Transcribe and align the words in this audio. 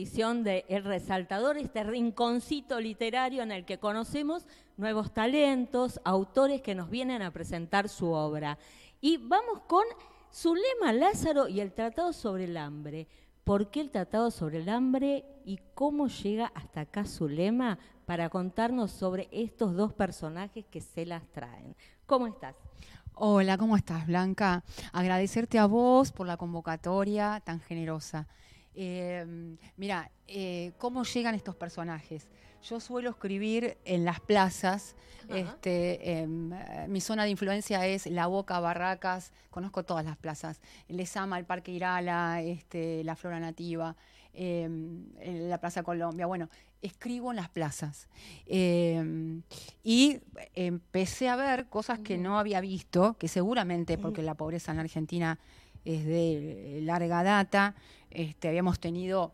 edición 0.00 0.44
de 0.44 0.64
El 0.70 0.84
Resaltador, 0.84 1.58
este 1.58 1.84
rinconcito 1.84 2.80
literario 2.80 3.42
en 3.42 3.52
el 3.52 3.66
que 3.66 3.78
conocemos 3.78 4.46
nuevos 4.78 5.12
talentos, 5.12 6.00
autores 6.04 6.62
que 6.62 6.74
nos 6.74 6.88
vienen 6.88 7.20
a 7.20 7.30
presentar 7.30 7.90
su 7.90 8.10
obra. 8.10 8.56
Y 9.02 9.18
vamos 9.18 9.60
con 9.66 9.84
Zulema 10.32 10.94
Lázaro 10.94 11.48
y 11.48 11.60
el 11.60 11.74
Tratado 11.74 12.14
sobre 12.14 12.44
el 12.44 12.56
Hambre. 12.56 13.08
¿Por 13.44 13.70
qué 13.70 13.82
el 13.82 13.90
Tratado 13.90 14.30
sobre 14.30 14.62
el 14.62 14.70
Hambre 14.70 15.26
y 15.44 15.58
cómo 15.74 16.06
llega 16.08 16.50
hasta 16.54 16.80
acá 16.80 17.04
Zulema 17.04 17.78
para 18.06 18.30
contarnos 18.30 18.92
sobre 18.92 19.28
estos 19.30 19.76
dos 19.76 19.92
personajes 19.92 20.64
que 20.64 20.80
se 20.80 21.04
las 21.04 21.30
traen? 21.30 21.76
¿Cómo 22.06 22.26
estás? 22.26 22.56
Hola, 23.12 23.58
¿cómo 23.58 23.76
estás, 23.76 24.06
Blanca? 24.06 24.64
Agradecerte 24.94 25.58
a 25.58 25.66
vos 25.66 26.10
por 26.10 26.26
la 26.26 26.38
convocatoria 26.38 27.42
tan 27.44 27.60
generosa. 27.60 28.26
Eh, 28.74 29.56
mira, 29.76 30.10
eh, 30.26 30.72
¿cómo 30.78 31.04
llegan 31.04 31.34
estos 31.34 31.56
personajes? 31.56 32.28
Yo 32.62 32.78
suelo 32.78 33.10
escribir 33.10 33.78
en 33.84 34.04
las 34.04 34.20
plazas. 34.20 34.94
Este, 35.28 36.18
em, 36.18 36.50
mi 36.88 37.00
zona 37.00 37.24
de 37.24 37.30
influencia 37.30 37.86
es 37.86 38.06
La 38.06 38.26
Boca, 38.26 38.58
Barracas, 38.60 39.32
conozco 39.50 39.84
todas 39.84 40.04
las 40.04 40.16
plazas. 40.16 40.60
Les 40.88 41.16
ama 41.16 41.38
el 41.38 41.44
Parque 41.44 41.72
Irala, 41.72 42.42
este, 42.42 43.02
la 43.04 43.16
Flora 43.16 43.40
Nativa, 43.40 43.96
em, 44.34 45.06
la 45.48 45.58
Plaza 45.58 45.82
Colombia. 45.82 46.26
Bueno, 46.26 46.50
escribo 46.82 47.30
en 47.30 47.36
las 47.36 47.48
plazas. 47.48 48.08
Em, 48.46 49.42
y 49.82 50.20
empecé 50.54 51.28
a 51.28 51.36
ver 51.36 51.66
cosas 51.68 52.00
que 52.00 52.18
no 52.18 52.38
había 52.38 52.60
visto, 52.60 53.16
que 53.18 53.28
seguramente, 53.28 53.98
porque 53.98 54.22
la 54.22 54.34
pobreza 54.34 54.72
en 54.72 54.80
Argentina 54.80 55.38
es 55.84 56.04
de 56.04 56.80
larga 56.82 57.22
data, 57.22 57.74
este, 58.10 58.48
habíamos 58.48 58.80
tenido, 58.80 59.32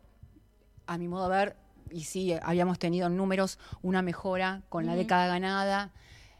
a 0.85 0.97
mi 0.97 1.07
modo 1.07 1.29
de 1.29 1.37
ver, 1.37 1.55
y 1.91 2.03
sí, 2.03 2.33
habíamos 2.41 2.79
tenido 2.79 3.07
en 3.07 3.17
números 3.17 3.59
una 3.81 4.01
mejora 4.01 4.61
con 4.69 4.85
la 4.85 4.95
década 4.95 5.27
ganada. 5.27 5.91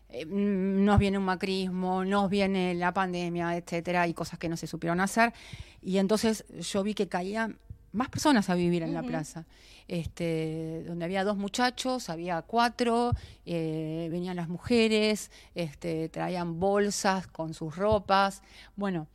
Eh, 0.10 0.26
nos 0.26 1.00
viene 1.00 1.18
un 1.18 1.26
macrismo, 1.26 2.06
nos 2.06 2.30
viene 2.30 2.74
la 2.74 2.94
pandemia, 2.94 3.56
etcétera, 3.58 4.08
y 4.08 4.14
cosas 4.14 4.40
que 4.40 4.50
no 4.50 4.58
se 4.58 4.68
supieron 4.68 5.00
hacer. 5.00 5.34
Y 5.82 5.98
entonces 5.98 6.46
yo 6.60 6.84
vi 6.84 6.94
que 6.94 7.08
caían 7.08 7.60
más 7.92 8.10
personas 8.10 8.50
a 8.50 8.56
vivir 8.56 8.84
en 8.84 8.94
la 8.94 9.04
plaza. 9.04 9.46
Este, 9.88 10.84
donde 10.86 11.06
había 11.06 11.24
dos 11.24 11.38
muchachos, 11.38 12.10
había 12.10 12.42
cuatro, 12.42 13.14
eh, 13.46 14.10
venían 14.12 14.36
las 14.36 14.50
mujeres, 14.50 15.32
este, 15.56 16.10
traían 16.10 16.60
bolsas 16.60 17.28
con 17.28 17.54
sus 17.54 17.76
ropas. 17.76 18.42
Bueno, 18.76 19.08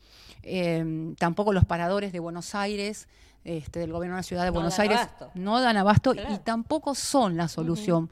eh, 0.42 1.14
tampoco 1.18 1.52
los 1.52 1.66
paradores 1.66 2.12
de 2.12 2.20
Buenos 2.20 2.54
Aires 2.54 3.06
este, 3.44 3.80
del 3.80 3.92
gobierno 3.92 4.16
de 4.16 4.20
la 4.20 4.22
ciudad 4.22 4.44
de 4.44 4.50
Buenos 4.50 4.78
Aires 4.78 5.00
no 5.34 5.60
dan 5.60 5.76
abasto 5.76 6.14
y 6.14 6.38
tampoco 6.44 6.94
son 6.94 7.36
la 7.36 7.48
solución. 7.48 8.08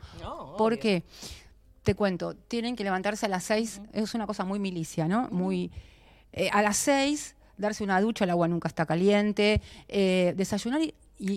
porque, 0.58 1.05
te 1.83 1.95
cuento, 1.95 2.34
tienen 2.34 2.77
que 2.77 2.84
levantarse 2.84 3.27
a 3.27 3.28
las 3.28 3.45
seis, 3.45 3.80
es 3.92 4.14
una 4.14 4.27
cosa 4.27 4.45
muy 4.45 4.58
milicia, 4.58 5.08
¿no? 5.08 5.28
Muy. 5.30 5.70
Eh, 6.33 6.50
a 6.52 6.62
las 6.62 6.77
seis, 6.77 7.36
darse 7.61 7.84
una 7.84 8.00
ducha, 8.00 8.25
el 8.25 8.30
agua 8.30 8.48
nunca 8.48 8.69
está 8.69 8.86
caliente, 8.86 9.61
eh, 9.89 10.34
desayunar 10.36 10.80
y, 10.83 10.94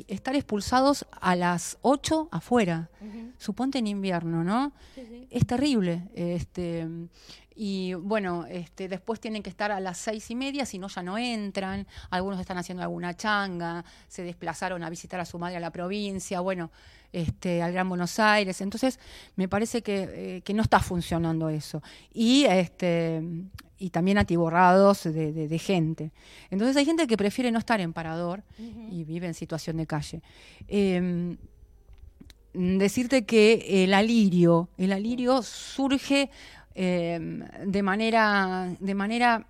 estar 0.08 0.34
expulsados 0.34 1.06
a 1.12 1.36
las 1.36 1.78
ocho 1.82 2.30
afuera. 2.32 2.90
Suponte 3.38 3.80
en 3.80 3.88
invierno, 3.88 4.42
¿no? 4.42 4.72
Es 5.30 5.46
terrible. 5.46 6.04
Este, 6.16 6.88
y 7.56 7.94
bueno, 7.94 8.46
este, 8.50 8.88
después 8.88 9.20
tienen 9.20 9.44
que 9.44 9.50
estar 9.50 9.72
a 9.72 9.82
las 9.82 9.98
seis 9.98 10.32
y 10.32 10.36
media, 10.36 10.66
si 10.66 10.80
no 10.80 10.88
ya 10.88 11.04
no 11.04 11.18
entran, 11.18 11.86
algunos 12.10 12.40
están 12.40 12.58
haciendo 12.58 12.82
alguna 12.82 13.16
changa, 13.16 13.84
se 14.08 14.24
desplazaron 14.24 14.84
a 14.84 14.90
visitar 14.90 15.20
a 15.20 15.26
su 15.26 15.38
madre 15.38 15.58
a 15.58 15.60
la 15.60 15.72
provincia, 15.72 16.40
bueno, 16.40 16.72
este, 17.14 17.62
al 17.62 17.72
Gran 17.72 17.88
Buenos 17.88 18.20
Aires, 18.20 18.60
entonces 18.60 19.00
me 19.38 19.48
parece 19.48 19.82
que, 19.82 20.42
eh, 20.46 20.54
no 20.54 20.62
está 20.62 20.80
funcionando 20.80 21.50
eso. 21.50 21.82
Y 22.14 22.44
este 22.46 23.22
y 23.80 23.90
también 23.90 24.18
atiborrados 24.18 25.04
de, 25.04 25.60
gente. 25.60 26.12
Entonces 26.50 26.78
hay 26.78 26.86
gente 26.86 27.06
que 27.06 27.18
prefiere 27.18 27.52
no 27.52 27.60
estar 27.60 27.82
en 27.82 27.92
parador 27.92 28.44
y 28.90 29.04
vive 29.04 29.28
en 29.28 29.34
situación 29.34 29.76
de 29.76 29.86
calle. 29.86 30.22
Em, 30.70 31.38
decirte 32.54 33.26
que 33.26 33.84
el 33.84 33.94
alirio, 33.94 34.70
el 34.78 34.94
alirio 34.94 35.42
surge 35.42 36.30
Em, 36.76 37.46
de, 37.66 37.84
manera, 37.84 38.76
de 38.80 38.96
manera, 38.96 39.46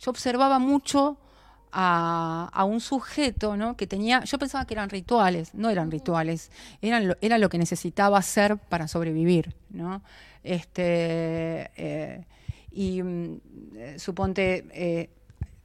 yo 0.00 0.10
observaba 0.10 0.58
mucho 0.58 1.18
a, 1.72 2.64
un 2.64 2.80
sujeto 2.80 3.56
¿no? 3.56 3.76
que 3.76 3.86
tenía, 3.86 4.24
yo 4.24 4.38
pensaba 4.38 4.66
que 4.66 4.74
eran 4.74 4.88
rituales, 4.90 5.54
no 5.54 5.70
eran 5.70 5.90
rituales, 5.90 6.50
era 6.80 7.38
lo 7.38 7.48
que 7.48 7.58
necesitaba 7.58 8.18
hacer 8.18 8.56
para 8.56 8.88
sobrevivir. 8.88 9.54
¿no? 9.70 10.02
Este, 10.42 11.70
eh, 11.76 12.24
y 12.70 13.02
mm, 13.02 13.40
eh, 13.76 13.98
suponte, 13.98 14.64
eh, 14.72 15.10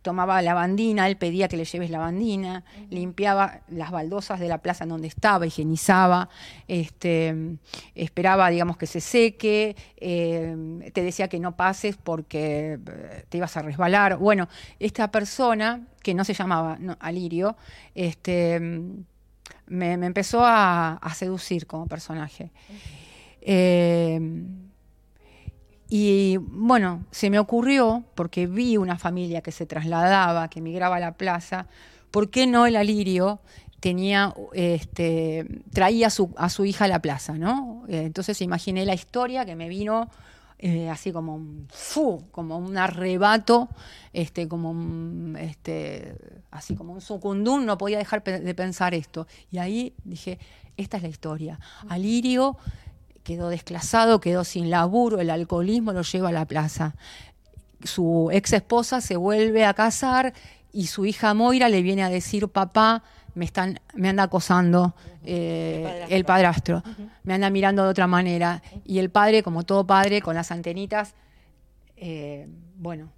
tomaba 0.03 0.41
lavandina, 0.41 1.08
él 1.08 1.18
pedía 1.18 1.47
que 1.47 1.58
le 1.58 1.66
lleves 1.66 1.90
lavandina, 1.90 2.64
limpiaba 2.90 3.62
las 3.69 3.90
baldosas 3.90 4.40
de 4.40 4.47
la 4.47 4.59
plaza 4.59 4.84
en 4.84 4.91
donde 4.91 5.08
estaba, 5.08 5.47
higienizaba, 5.47 6.30
este, 6.68 7.58
esperaba, 7.96 8.50
digamos, 8.50 8.78
que 8.78 8.86
se 8.86 9.02
seque, 9.02 9.75
eh, 9.97 10.92
te 10.94 11.02
decía 11.02 11.30
que 11.30 11.40
no 11.40 11.56
pases 11.56 11.97
porque 11.97 12.78
eh, 12.86 13.25
te 13.30 13.38
ibas 13.38 13.58
a 13.58 13.62
resbalar. 13.62 14.18
Bueno, 14.18 14.50
esta 14.78 15.09
persona, 15.09 15.88
que 16.03 16.13
no 16.13 16.25
se 16.25 16.34
llamaba 16.34 16.78
Alirio, 17.00 17.56
este, 17.96 18.59
me, 19.68 19.94
empezó 19.94 20.42
a, 20.44 21.00
seducir 21.16 21.66
como 21.66 21.88
personaje. 21.88 22.52
Y 25.96 26.38
bueno, 26.38 27.06
se 27.12 27.30
me 27.30 27.38
ocurrió, 27.38 28.04
porque 28.16 28.48
vi 28.48 28.78
una 28.78 28.98
familia 28.98 29.42
que 29.42 29.52
se 29.52 29.68
trasladaba, 29.68 30.48
que 30.48 30.59
migraba 30.59 30.96
a 30.96 31.00
la 31.00 31.12
plaza, 31.12 31.68
¿por 32.09 32.31
qué 32.31 32.48
no 32.48 32.66
el 32.66 32.78
alirio 32.78 33.42
tenía, 33.80 34.34
este, 34.54 35.46
traía 35.72 36.08
a 36.08 36.09
su, 36.09 36.34
a 36.36 36.50
su 36.50 36.66
hija 36.66 36.86
a 36.86 36.88
la 36.88 37.00
plaza, 37.00 37.34
¿no? 37.34 37.84
Eh, 37.88 38.06
entonces 38.06 38.42
imaginé 38.42 38.88
la 38.88 38.96
historia 38.96 39.46
que 39.46 39.56
me 39.56 39.70
vino 39.70 40.09
eh, 40.58 40.90
así 40.90 41.12
como 41.12 41.36
un 41.36 41.68
fu, 41.70 42.24
como 42.31 42.58
un 42.58 42.75
arrebato, 42.75 43.70
este, 44.14 44.48
como 44.48 44.72
un, 44.72 45.38
este, 45.40 46.16
así 46.50 46.74
como 46.74 46.94
un 46.94 47.02
sucundún, 47.02 47.68
no 47.68 47.78
podía 47.78 48.00
dejar 48.00 48.24
de 48.24 48.56
pensar 48.56 48.96
esto. 48.96 49.28
Y 49.52 49.60
ahí 49.60 49.94
dije, 50.06 50.40
esta 50.75 50.98
es 50.98 51.04
la 51.04 51.10
historia. 51.10 51.60
Alirio 51.88 52.58
quedó 53.24 53.50
desclasado, 53.50 54.20
quedó 54.20 54.44
sin 54.44 54.70
laburo, 54.70 55.20
el 55.20 55.30
alcoholismo 55.30 55.94
lo 55.94 56.02
lleva 56.02 56.30
a 56.30 56.32
la 56.32 56.46
plaza. 56.46 56.96
Su 57.84 58.30
ex 58.32 58.54
esposa 58.54 59.02
se 59.02 59.16
vuelve 59.16 59.66
a 59.66 59.74
casar 59.74 60.34
y 60.72 60.88
su 60.88 61.06
hija 61.06 61.34
Moira 61.34 61.70
le 61.70 61.82
viene 61.82 62.04
a 62.04 62.10
decir, 62.10 62.48
papá, 62.48 63.04
me, 63.36 63.46
están, 63.46 63.80
me 63.94 64.10
anda 64.10 64.24
acosando 64.24 64.96
eh, 65.26 66.06
el 66.10 66.26
padrastro, 66.26 66.84
me 67.24 67.34
anda 67.34 67.50
mirando 67.50 67.84
de 67.84 67.90
otra 67.90 68.08
manera. 68.08 68.62
Y 68.86 69.00
el 69.00 69.10
padre, 69.10 69.44
como 69.44 69.64
todo 69.64 69.86
padre, 69.86 70.22
con 70.22 70.36
las 70.36 70.52
antenitas, 70.52 71.14
eh, 71.96 72.48
bueno, 72.76 73.10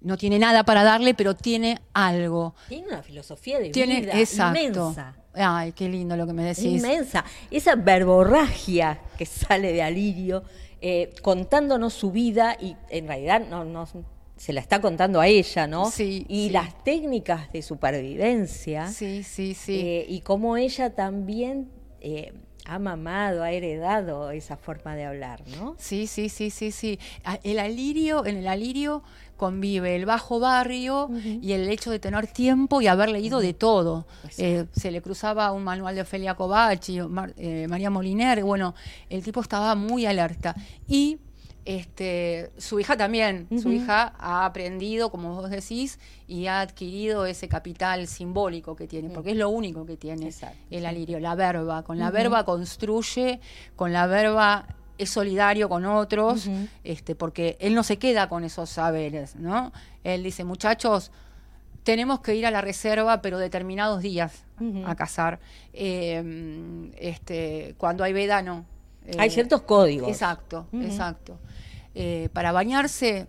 no 0.00 0.16
tiene 0.16 0.38
nada 0.38 0.64
para 0.64 0.84
darle, 0.84 1.14
pero 1.14 1.34
tiene 1.34 1.80
algo. 1.92 2.54
Tiene 2.68 2.88
una 2.88 3.02
filosofía 3.02 3.58
de 3.58 3.70
tiene, 3.70 4.00
vida 4.00 4.14
inmensa. 4.14 5.14
Ay, 5.34 5.72
qué 5.72 5.88
lindo 5.88 6.16
lo 6.16 6.26
que 6.26 6.32
me 6.32 6.44
decís. 6.44 6.64
Inmensa. 6.64 7.24
Esa 7.50 7.74
verborragia 7.74 9.00
que 9.16 9.26
sale 9.26 9.72
de 9.72 9.82
Alirio, 9.82 10.42
eh, 10.80 11.14
contándonos 11.22 11.94
su 11.94 12.10
vida 12.10 12.56
y 12.60 12.76
en 12.90 13.08
realidad 13.08 13.46
no, 13.46 13.88
se 14.36 14.52
la 14.52 14.60
está 14.60 14.80
contando 14.80 15.20
a 15.20 15.26
ella, 15.26 15.66
¿no? 15.66 15.90
Sí. 15.90 16.24
Y 16.28 16.50
las 16.50 16.82
técnicas 16.84 17.50
de 17.52 17.62
supervivencia. 17.62 18.88
Sí, 18.88 19.22
sí, 19.22 19.54
sí. 19.54 19.80
Eh, 19.80 20.06
y 20.08 20.20
cómo 20.20 20.56
ella 20.56 20.94
también 20.94 21.70
eh, 22.00 22.32
ha 22.68 22.78
mamado, 22.78 23.42
ha 23.42 23.50
heredado 23.50 24.30
esa 24.30 24.56
forma 24.56 24.94
de 24.94 25.04
hablar, 25.04 25.42
¿no? 25.48 25.74
Sí, 25.78 26.06
sí, 26.06 26.28
sí, 26.28 26.50
sí, 26.50 26.70
sí. 26.70 26.98
El 27.42 27.58
alirio, 27.58 28.26
en 28.26 28.36
el 28.36 28.46
alirio 28.46 29.02
convive 29.38 29.96
el 29.96 30.04
bajo 30.04 30.40
barrio 30.40 31.08
y 31.24 31.52
el 31.52 31.70
hecho 31.70 31.90
de 31.90 31.98
tener 31.98 32.26
tiempo 32.26 32.82
y 32.82 32.88
haber 32.88 33.08
leído 33.08 33.40
de 33.40 33.54
todo. 33.54 34.06
Eh, 34.36 34.66
se 34.72 34.90
le 34.90 35.00
cruzaba 35.00 35.52
un 35.52 35.64
manual 35.64 35.94
de 35.94 36.02
Ofelia 36.02 36.34
Kovacs 36.34 36.90
eh, 36.90 37.66
María 37.70 37.88
Moliner, 37.88 38.42
bueno, 38.44 38.74
el 39.08 39.22
tipo 39.22 39.40
estaba 39.40 39.74
muy 39.74 40.04
alerta. 40.04 40.54
Y 40.86 41.18
este, 41.64 42.50
su 42.56 42.80
hija 42.80 42.96
también, 42.96 43.46
su 43.60 43.70
hija 43.70 44.14
ha 44.18 44.46
aprendido, 44.46 45.10
como 45.10 45.34
vos 45.34 45.50
decís, 45.50 45.98
y 46.26 46.46
ha 46.46 46.60
adquirido 46.62 47.26
ese 47.26 47.46
capital 47.46 48.06
simbólico 48.06 48.74
que 48.74 48.86
tiene, 48.86 49.10
porque 49.10 49.32
es 49.32 49.36
lo 49.36 49.50
único 49.50 49.84
que 49.84 49.98
tiene 49.98 50.32
el 50.70 50.86
alirio, 50.86 51.20
la 51.20 51.34
verba. 51.34 51.82
Con 51.82 51.98
la 51.98 52.10
verba 52.10 52.44
construye, 52.44 53.40
con 53.76 53.92
la 53.92 54.06
verba 54.06 54.77
es 54.98 55.10
solidario 55.10 55.68
con 55.68 55.84
otros, 55.86 56.48
este, 56.84 57.14
porque 57.14 57.56
él 57.60 57.74
no 57.74 57.82
se 57.82 57.98
queda 57.98 58.28
con 58.28 58.44
esos 58.44 58.68
saberes, 58.68 59.36
¿no? 59.36 59.72
Él 60.04 60.22
dice, 60.22 60.44
muchachos, 60.44 61.10
tenemos 61.84 62.20
que 62.20 62.34
ir 62.34 62.46
a 62.46 62.50
la 62.50 62.60
reserva, 62.60 63.22
pero 63.22 63.38
determinados 63.38 64.02
días 64.02 64.44
a 64.84 64.94
cazar. 64.96 65.40
Eh, 65.72 66.90
este, 66.98 67.74
cuando 67.78 68.04
hay 68.04 68.12
veda, 68.12 68.42
no. 68.42 68.66
hay 69.18 69.30
ciertos 69.30 69.62
códigos. 69.62 70.08
Exacto, 70.08 70.66
exacto. 70.72 71.38
para 72.32 72.52
bañarse, 72.52 73.28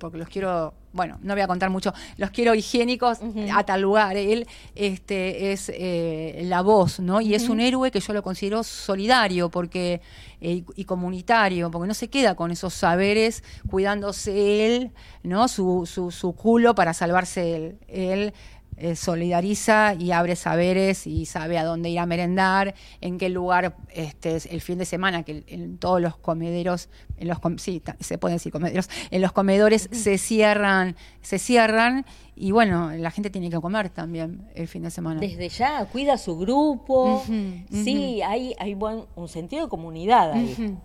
porque 0.00 0.18
los 0.18 0.28
quiero 0.28 0.74
bueno, 0.92 1.18
no 1.22 1.34
voy 1.34 1.42
a 1.42 1.46
contar 1.46 1.70
mucho, 1.70 1.94
los 2.16 2.30
quiero 2.30 2.54
higiénicos 2.54 3.20
a 3.54 3.64
tal 3.64 3.80
lugar. 3.80 4.16
Él 4.16 4.46
este, 4.74 5.52
es 5.52 5.70
eh, 5.72 6.42
la 6.46 6.62
voz, 6.62 6.98
¿no? 6.98 7.20
Y 7.20 7.34
es 7.34 7.48
un 7.48 7.60
héroe 7.60 7.90
que 7.90 8.00
yo 8.00 8.12
lo 8.12 8.22
considero 8.22 8.64
solidario 8.64 9.50
porque 9.50 10.00
eh, 10.40 10.64
y 10.74 10.84
comunitario, 10.84 11.70
porque 11.70 11.86
no 11.86 11.94
se 11.94 12.08
queda 12.08 12.34
con 12.34 12.50
esos 12.50 12.74
saberes 12.74 13.44
cuidándose 13.68 14.66
él, 14.66 14.90
¿no? 15.22 15.46
Su, 15.46 15.86
su, 15.86 16.10
su 16.10 16.32
culo 16.32 16.74
para 16.74 16.92
salvarse 16.92 17.54
él. 17.54 17.78
Él 17.86 18.34
eh, 18.80 18.96
solidariza 18.96 19.94
y 19.94 20.10
abre 20.12 20.36
saberes 20.36 21.06
y 21.06 21.26
sabe 21.26 21.58
a 21.58 21.64
dónde 21.64 21.90
ir 21.90 21.98
a 21.98 22.06
merendar, 22.06 22.74
en 23.02 23.18
qué 23.18 23.28
lugar 23.28 23.76
este, 23.90 24.38
el 24.50 24.62
fin 24.62 24.78
de 24.78 24.86
semana, 24.86 25.22
que 25.22 25.44
en 25.48 25.76
todos 25.76 26.00
los 26.00 26.16
comederos, 26.16 26.88
en 27.18 27.28
los 27.28 27.38
sí, 27.58 27.82
se 28.00 28.16
pueden 28.16 28.36
decir 28.36 28.50
comederos, 28.50 28.88
en 29.10 29.20
los 29.20 29.32
comedores 29.32 29.88
se 29.92 30.16
cierran, 30.16 30.96
se 31.20 31.38
cierran 31.38 32.06
y 32.40 32.52
bueno, 32.52 32.90
la 32.92 33.10
gente 33.10 33.28
tiene 33.28 33.50
que 33.50 33.60
comer 33.60 33.90
también 33.90 34.48
el 34.54 34.66
fin 34.66 34.82
de 34.82 34.90
semana. 34.90 35.20
Desde 35.20 35.50
ya, 35.50 35.84
cuida 35.84 36.16
su 36.16 36.38
grupo. 36.38 37.22
Sí, 37.70 38.22
hay, 38.22 38.54
hay 38.58 38.72
buen, 38.72 39.04
un 39.14 39.28
sentido 39.28 39.64
de 39.64 39.68
comunidad 39.68 40.32
ahí. 40.32 40.78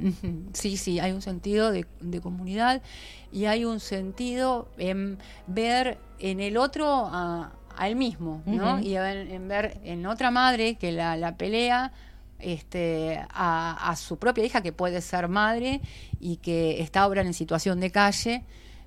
Sí, 0.52 0.76
sí, 0.76 1.00
hay 1.00 1.14
un 1.14 1.22
sentido 1.22 1.72
de, 1.72 1.86
comunidad 2.22 2.82
y 3.32 3.46
hay 3.46 3.64
un 3.64 3.80
sentido 3.80 4.68
en 4.78 5.18
ver 5.48 5.98
en 6.20 6.42
el 6.42 6.58
otro 6.58 6.88
a 6.90 7.54
a 7.78 7.88
él 7.88 7.96
mismo, 7.96 8.42
¿no? 8.46 8.80
Y 8.80 8.96
en, 8.96 9.48
ver 9.48 9.80
en 9.84 10.06
otra 10.06 10.32
madre 10.32 10.76
que 10.76 10.92
la, 10.92 11.36
pelea 11.38 11.92
este, 12.40 13.24
a, 13.30 13.94
su 13.98 14.18
propia 14.18 14.46
hija, 14.46 14.62
que 14.62 14.74
puede 14.74 15.02
ser 15.02 15.28
madre 15.28 15.82
y 16.20 16.38
que 16.38 16.82
está 16.82 17.02
ahora 17.02 17.22
en 17.22 17.34
situación 17.34 17.80
de 17.80 17.92
calle, 17.92 18.44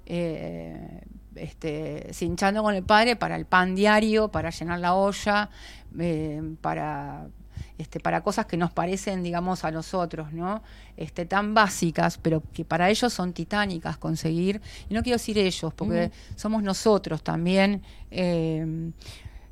eh, 0.06 1.00
este, 1.34 2.08
cinchando 2.12 2.62
con 2.62 2.74
el 2.74 2.82
padre 2.82 3.16
para 3.16 3.36
el 3.36 3.46
pan 3.46 3.74
diario, 3.74 4.28
para 4.28 4.50
llenar 4.50 4.80
la 4.80 4.94
olla, 4.94 5.50
eh, 5.98 6.42
para 6.60 7.28
este, 7.78 8.00
para 8.00 8.22
cosas 8.22 8.46
que 8.46 8.56
nos 8.56 8.72
parecen, 8.72 9.22
digamos, 9.22 9.64
a 9.64 9.70
nosotros, 9.70 10.32
¿no? 10.32 10.62
Este, 10.96 11.24
tan 11.26 11.54
básicas, 11.54 12.18
pero 12.18 12.42
que 12.52 12.64
para 12.64 12.90
ellos 12.90 13.12
son 13.12 13.32
titánicas 13.32 13.96
conseguir. 13.96 14.60
Y 14.90 14.94
no 14.94 15.02
quiero 15.04 15.14
decir 15.14 15.38
ellos, 15.38 15.72
porque 15.74 16.10
somos 16.34 16.64
nosotros 16.64 17.22
también, 17.22 17.82
eh, 18.10 18.90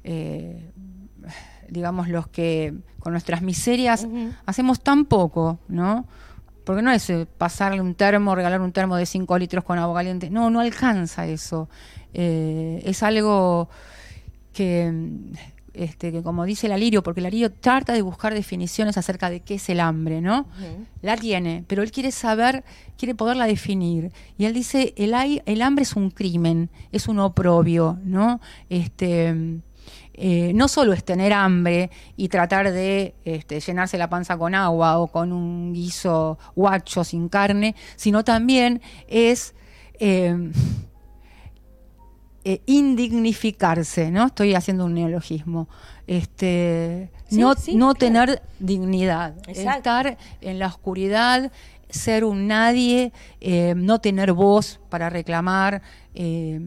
eh, 0.02 0.72
digamos, 1.68 2.08
los 2.08 2.26
que 2.26 2.74
con 2.98 3.12
nuestras 3.12 3.42
miserias 3.42 4.08
hacemos 4.44 4.80
tan 4.80 5.04
poco, 5.04 5.60
¿no? 5.68 6.04
Porque 6.64 6.82
no 6.82 6.90
es 6.90 7.08
eh, 7.10 7.28
pasarle 7.38 7.80
un 7.80 7.94
termo, 7.94 8.34
regalar 8.34 8.60
un 8.60 8.72
termo 8.72 8.96
de 8.96 9.06
5 9.06 9.38
litros 9.38 9.62
con 9.62 9.78
agua 9.78 9.94
caliente. 9.94 10.30
No, 10.30 10.50
no 10.50 10.58
alcanza 10.58 11.28
eso. 11.28 11.68
es 12.12 13.02
algo 13.04 13.68
que 14.52 14.92
este, 15.76 16.12
que 16.12 16.22
como 16.22 16.44
dice 16.44 16.66
el 16.66 16.72
Alirio, 16.72 17.02
porque 17.02 17.20
el 17.20 17.26
Alirio 17.26 17.52
trata 17.52 17.92
de 17.92 18.02
buscar 18.02 18.34
definiciones 18.34 18.96
acerca 18.96 19.30
de 19.30 19.40
qué 19.40 19.54
es 19.54 19.68
el 19.68 19.80
hambre, 19.80 20.20
¿no? 20.20 20.46
La 21.02 21.16
tiene, 21.16 21.64
pero 21.66 21.82
él 21.82 21.90
quiere 21.90 22.10
saber, 22.10 22.64
quiere 22.96 23.14
poderla 23.14 23.46
definir. 23.46 24.12
Y 24.38 24.46
él 24.46 24.54
dice, 24.54 24.94
el, 24.96 25.14
el 25.44 25.62
hambre 25.62 25.82
es 25.82 25.94
un 25.94 26.10
crimen, 26.10 26.70
es 26.92 27.08
un 27.08 27.18
oprobio, 27.18 27.98
¿no? 28.04 28.40
Este, 28.68 29.60
eh, 30.14 30.52
no 30.54 30.66
solo 30.68 30.94
es 30.94 31.04
tener 31.04 31.32
hambre 31.32 31.90
y 32.16 32.28
tratar 32.28 32.72
de 32.72 33.14
este, 33.24 33.60
llenarse 33.60 33.98
la 33.98 34.08
panza 34.08 34.38
con 34.38 34.54
agua 34.54 34.98
o 34.98 35.08
con 35.08 35.32
un 35.32 35.74
guiso 35.74 36.38
guacho 36.54 37.04
sin 37.04 37.28
carne, 37.28 37.74
sino 37.96 38.24
también 38.24 38.80
es... 39.08 39.54
Eh, 39.98 40.50
eh, 42.48 42.62
indignificarse, 42.66 44.12
¿no? 44.12 44.26
Estoy 44.26 44.54
haciendo 44.54 44.84
un 44.84 44.94
neologismo. 44.94 45.68
Este, 46.06 47.10
no, 47.32 47.54
no 47.74 47.94
tener 47.94 48.40
dignidad, 48.60 49.34
estar 49.48 50.16
en 50.40 50.60
la 50.60 50.68
oscuridad, 50.68 51.50
ser 51.90 52.24
un 52.24 52.46
nadie, 52.46 53.12
eh, 53.40 53.74
no 53.76 54.00
tener 54.00 54.32
voz 54.32 54.78
para 54.90 55.10
reclamar, 55.10 55.82
eh, 56.14 56.60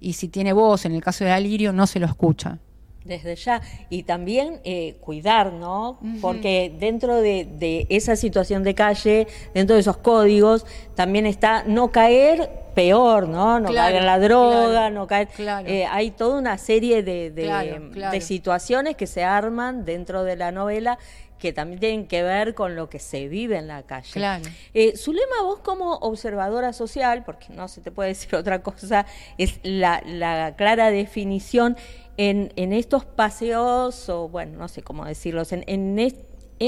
y 0.00 0.14
si 0.14 0.26
tiene 0.26 0.52
voz, 0.52 0.84
en 0.84 0.96
el 0.96 1.00
caso 1.00 1.22
de 1.22 1.30
Alirio, 1.30 1.72
no 1.72 1.86
se 1.86 2.00
lo 2.00 2.06
escucha 2.06 2.58
desde 3.04 3.36
ya. 3.36 3.60
Y 3.90 4.02
también 4.02 4.60
eh, 4.64 4.96
cuidar, 5.00 5.52
¿no? 5.52 5.98
Porque 6.20 6.74
dentro 6.78 7.20
de, 7.20 7.86
esa 7.90 8.16
situación 8.16 8.62
de 8.62 8.74
calle, 8.74 9.26
dentro 9.52 9.74
de 9.74 9.80
esos 9.80 9.98
códigos, 9.98 10.66
también 10.94 11.26
está 11.26 11.64
no 11.64 11.92
caer 11.92 12.50
peor, 12.74 13.28
¿no? 13.28 13.60
No 13.60 13.72
caer 13.72 13.96
en 13.96 14.06
la 14.06 14.18
droga, 14.18 14.90
no 14.90 15.06
caer... 15.06 15.28
Eh, 15.66 15.86
hay 15.86 16.10
toda 16.10 16.38
una 16.38 16.58
serie 16.58 17.02
de, 17.02 17.30
de, 17.30 18.20
situaciones 18.20 18.96
que 18.96 19.06
se 19.06 19.22
arman 19.22 19.84
dentro 19.84 20.24
de 20.24 20.36
la 20.36 20.50
novela 20.50 20.98
que 21.44 21.52
también 21.52 21.78
tienen 21.78 22.06
que 22.06 22.22
ver 22.22 22.54
con 22.54 22.74
lo 22.74 22.88
que 22.88 22.98
se 22.98 23.28
vive 23.28 23.58
en 23.58 23.66
la 23.66 23.82
calle. 23.82 24.10
Claro. 24.12 24.44
Eh, 24.72 24.96
Zulema, 24.96 25.42
vos 25.42 25.58
como 25.58 25.96
observadora 25.96 26.72
social, 26.72 27.22
porque 27.22 27.48
no 27.50 27.68
se 27.68 27.82
te 27.82 27.90
puede 27.90 28.10
decir 28.10 28.34
otra 28.36 28.62
cosa, 28.62 29.04
es 29.36 29.60
la, 29.62 30.02
la 30.06 30.54
clara 30.56 30.90
definición 30.90 31.76
en, 32.16 32.52
en 32.56 32.72
estos 32.72 33.04
paseos, 33.04 34.08
o 34.08 34.28
bueno, 34.28 34.58
no 34.58 34.68
sé 34.68 34.82
cómo 34.82 35.04
decirlos, 35.04 35.52
en, 35.52 35.64
en, 35.66 35.98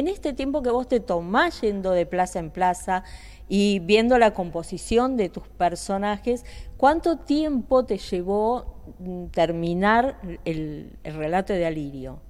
este 0.08 0.32
tiempo 0.32 0.62
que 0.62 0.70
vos 0.70 0.88
te 0.88 1.00
tomás 1.00 1.60
yendo 1.60 1.92
de 1.92 2.06
plaza 2.06 2.38
en 2.38 2.50
plaza 2.50 3.04
y 3.48 3.78
viendo 3.80 4.18
la 4.18 4.34
composición 4.34 5.16
de 5.16 5.28
tus 5.28 5.46
personajes, 5.46 6.44
¿cuánto 6.76 7.18
tiempo 7.18 7.84
te 7.84 7.98
llevó 7.98 8.82
mm, 8.98 9.26
terminar 9.26 10.20
el, 10.44 10.90
relato 11.04 11.52
de 11.52 11.66
Alirio? 11.66 12.20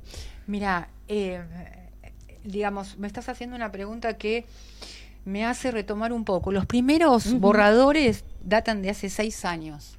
Mira, 0.47 0.91
eh, 1.09 1.41
digamos, 2.45 2.99
me 2.99 3.07
estás 3.07 3.29
haciendo 3.29 3.57
una 3.57 3.73
pregunta 3.73 4.17
que 4.19 4.45
me 5.27 5.45
hace 5.45 5.73
retomar 5.73 6.13
un 6.13 6.25
poco. 6.25 6.53
Los 6.53 6.67
primeros 6.67 7.39
borradores 7.41 8.25
datan 8.43 8.81
de 8.81 8.91
hace 8.91 9.11
seis 9.11 9.45
años, 9.45 9.97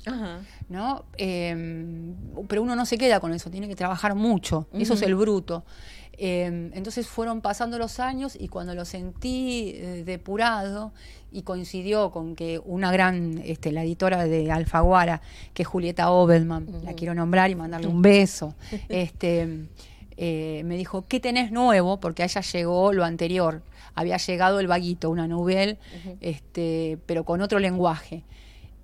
¿no? 0.70 1.04
Em, 1.18 2.16
pero 2.48 2.64
uno 2.64 2.76
no 2.76 2.86
se 2.86 2.98
queda 2.98 3.20
con 3.20 3.34
eso, 3.34 3.52
tiene 3.52 3.68
que 3.68 3.76
trabajar 3.76 4.16
mucho. 4.16 4.68
Eso 4.74 4.94
es 4.94 5.02
el 5.02 5.16
bruto. 5.16 5.66
Em, 6.14 6.72
entonces 6.74 7.08
fueron 7.08 7.42
pasando 7.42 7.78
los 7.78 8.00
años 8.00 8.38
y 8.40 8.48
cuando 8.48 8.74
lo 8.74 8.86
sentí 8.86 9.74
eh, 9.76 10.04
depurado 10.04 10.92
y 11.32 11.44
coincidió 11.44 12.10
con 12.10 12.36
que 12.36 12.60
una 12.66 12.92
gran, 12.92 13.40
este, 13.46 13.72
la 13.74 13.84
editora 13.84 14.24
de 14.24 14.50
Alfaguara, 14.50 15.22
que 15.54 15.64
es 15.64 15.68
Julieta 15.68 16.10
Obelman, 16.10 16.68
la 16.84 16.94
quiero 16.94 17.14
nombrar 17.14 17.52
y 17.52 17.56
mandarle 17.56 17.88
un 17.88 18.02
beso, 18.02 18.56
este, 18.90 19.68
eh, 20.16 20.62
me 20.66 20.78
dijo, 20.78 21.06
¿qué 21.08 21.20
tenés 21.20 21.52
nuevo? 21.52 22.00
Porque 22.00 22.24
a 22.24 22.26
ella 22.26 22.42
llegó 22.42 22.94
lo 22.94 23.04
anterior 23.04 23.62
había 23.98 24.18
llegado 24.18 24.60
el 24.60 24.68
vaguito, 24.68 25.10
una 25.10 25.28
novela, 25.28 25.76
este, 26.22 27.00
pero 27.08 27.26
con 27.26 27.42
otro 27.42 27.58
lenguaje. 27.58 28.24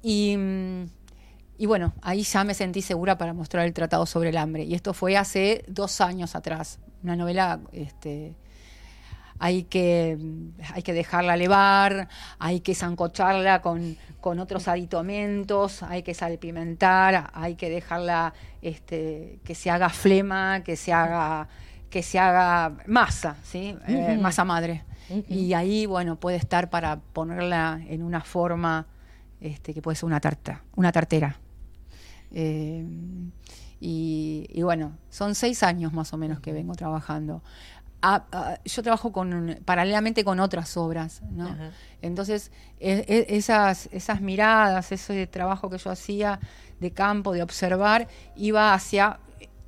Y, 0.02 0.36
y, 1.58 1.66
bueno, 1.68 1.94
ahí 2.02 2.24
ya 2.24 2.44
me 2.44 2.56
sentí 2.56 2.82
segura 2.82 3.18
para 3.18 3.34
mostrar 3.34 3.66
el 3.66 3.74
Tratado 3.74 4.08
sobre 4.08 4.30
el 4.30 4.38
Hambre. 4.38 4.64
Y 4.64 4.74
esto 4.74 4.94
fue 4.94 5.16
hace 5.16 5.64
dos 5.68 6.02
años 6.02 6.36
atrás. 6.36 6.80
Una 7.04 7.16
novela 7.16 7.60
este, 7.72 8.36
hay 9.38 9.64
que, 9.64 10.18
hay 10.74 10.82
que 10.82 10.94
dejarla 10.94 11.38
levar, 11.38 12.08
hay 12.40 12.62
que 12.62 12.74
zancocharla 12.74 13.62
con, 13.62 13.98
con 14.20 14.40
otros 14.40 14.68
aditamentos, 14.68 15.84
hay 15.84 16.02
que 16.02 16.16
salpimentar, 16.16 17.30
hay 17.34 17.56
que 17.56 17.70
dejarla 17.70 18.34
este, 18.64 19.40
que 19.44 19.54
se 19.54 19.70
haga 19.70 19.90
flema, 19.90 20.64
que 20.64 20.76
se 20.76 20.92
haga, 20.92 21.48
que 21.90 22.02
se 22.02 22.18
haga 22.18 22.78
masa, 22.88 23.36
¿sí? 23.44 23.78
Eh, 23.88 24.18
masa 24.20 24.44
madre. 24.44 24.84
Y 25.30 25.54
ahí, 25.54 25.86
bueno, 25.86 26.16
puede 26.16 26.38
estar 26.38 26.70
para 26.70 27.00
ponerla 27.00 27.82
en 27.88 28.04
una 28.04 28.22
forma 28.22 28.88
este, 29.42 29.74
que 29.74 29.82
puede 29.82 29.96
ser 29.96 30.06
una 30.06 30.20
tarta, 30.20 30.64
una 30.76 30.92
tartera. 30.92 31.38
Eh, 32.32 32.86
y, 33.80 34.62
bueno, 34.62 34.98
son 35.10 35.36
seis 35.36 35.62
años 35.62 35.92
más 35.92 36.14
o 36.14 36.18
menos 36.18 36.40
que 36.40 36.54
vengo 36.54 36.74
trabajando. 36.74 37.44
Yo 38.66 38.84
trabajo 38.84 39.12
con, 39.12 39.60
paralelamente 39.66 40.24
con 40.24 40.40
otras 40.40 40.78
obras, 40.78 41.22
¿no? 41.32 41.54
Entonces, 42.02 42.52
e, 42.80 43.04
e, 43.08 43.36
esas, 43.36 43.90
esas 43.92 44.22
miradas, 44.22 44.94
ese 44.94 45.28
trabajo 45.28 45.70
que 45.70 45.78
yo 45.78 45.92
hacía 45.92 46.40
de 46.80 46.92
campo, 46.92 47.34
de 47.34 47.44
observar, 47.44 48.08
iba 48.36 48.74
hacia 48.74 49.20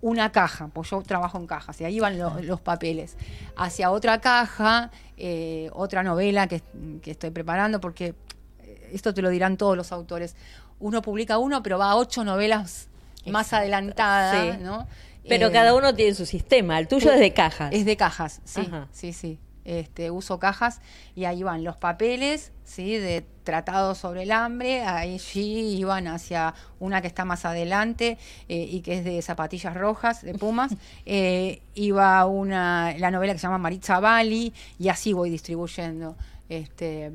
una 0.05 0.31
caja, 0.31 0.67
pues 0.67 0.91
yo 0.91 1.01
trabajo 1.01 1.39
en 1.39 1.47
cajas, 1.47 1.81
y 1.81 1.83
ahí 1.83 1.99
van 1.99 2.19
los 2.19 2.61
papeles, 2.61 3.17
hacia 3.55 3.89
otra 3.89 4.21
caja, 4.21 4.91
eh, 5.17 5.71
otra 5.73 6.03
novela 6.03 6.47
que, 6.47 6.61
estoy 7.05 7.31
preparando, 7.31 7.81
porque 7.81 8.13
eh, 8.59 8.89
esto 8.93 9.15
te 9.15 9.23
lo 9.23 9.31
dirán 9.31 9.57
todos 9.57 9.75
los 9.75 9.91
autores. 9.91 10.35
Uno 10.79 11.01
publica 11.01 11.39
uno, 11.39 11.63
pero 11.63 11.79
va 11.79 11.89
a 11.89 11.95
ocho 11.95 12.23
novelas 12.23 12.87
más 13.25 13.51
adelantada, 13.53 14.57
¿no? 14.57 14.87
Pero 15.27 15.47
Eh, 15.47 15.51
cada 15.51 15.73
uno 15.73 15.95
tiene 15.95 16.13
su 16.13 16.27
sistema. 16.27 16.77
El 16.77 16.87
tuyo 16.87 17.11
es 17.11 17.19
de 17.19 17.33
cajas. 17.33 17.73
Es 17.73 17.83
de 17.83 17.97
cajas, 17.97 18.41
sí, 18.43 18.61
Ajá. 18.61 18.87
sí, 18.91 19.11
sí. 19.11 19.39
Este, 19.65 20.11
uso 20.11 20.37
cajas 20.37 20.79
y 21.15 21.25
ahí 21.25 21.41
van 21.41 21.63
los 21.63 21.75
papeles, 21.75 22.51
sí, 22.63 22.97
de 22.97 23.25
tratados 23.43 23.97
sobre 23.97 24.23
el 24.23 24.31
hambre. 24.31 24.83
Ahí 24.83 25.17
sí 25.17 25.75
iban 25.77 26.07
hacia 26.07 26.53
una 26.79 27.01
que 27.01 27.07
está 27.07 27.25
más 27.25 27.45
adelante 27.45 28.19
eh, 28.47 28.67
y 28.69 28.81
que 28.81 28.99
es 28.99 29.03
de 29.03 29.21
zapatillas 29.21 29.73
rojas, 29.75 30.21
de 30.21 30.33
Pumas. 30.33 30.73
Eh, 31.07 31.61
iba 31.75 32.25
una, 32.25 32.95
la 32.97 33.11
novela 33.11 33.33
que 33.33 33.39
se 33.39 33.43
llama 33.43 33.57
Maritza 33.57 33.99
Bali 33.99 34.53
y 34.79 34.89
así 34.89 35.13
voy 35.13 35.29
distribuyendo. 35.29 36.15
Este, 36.49 37.11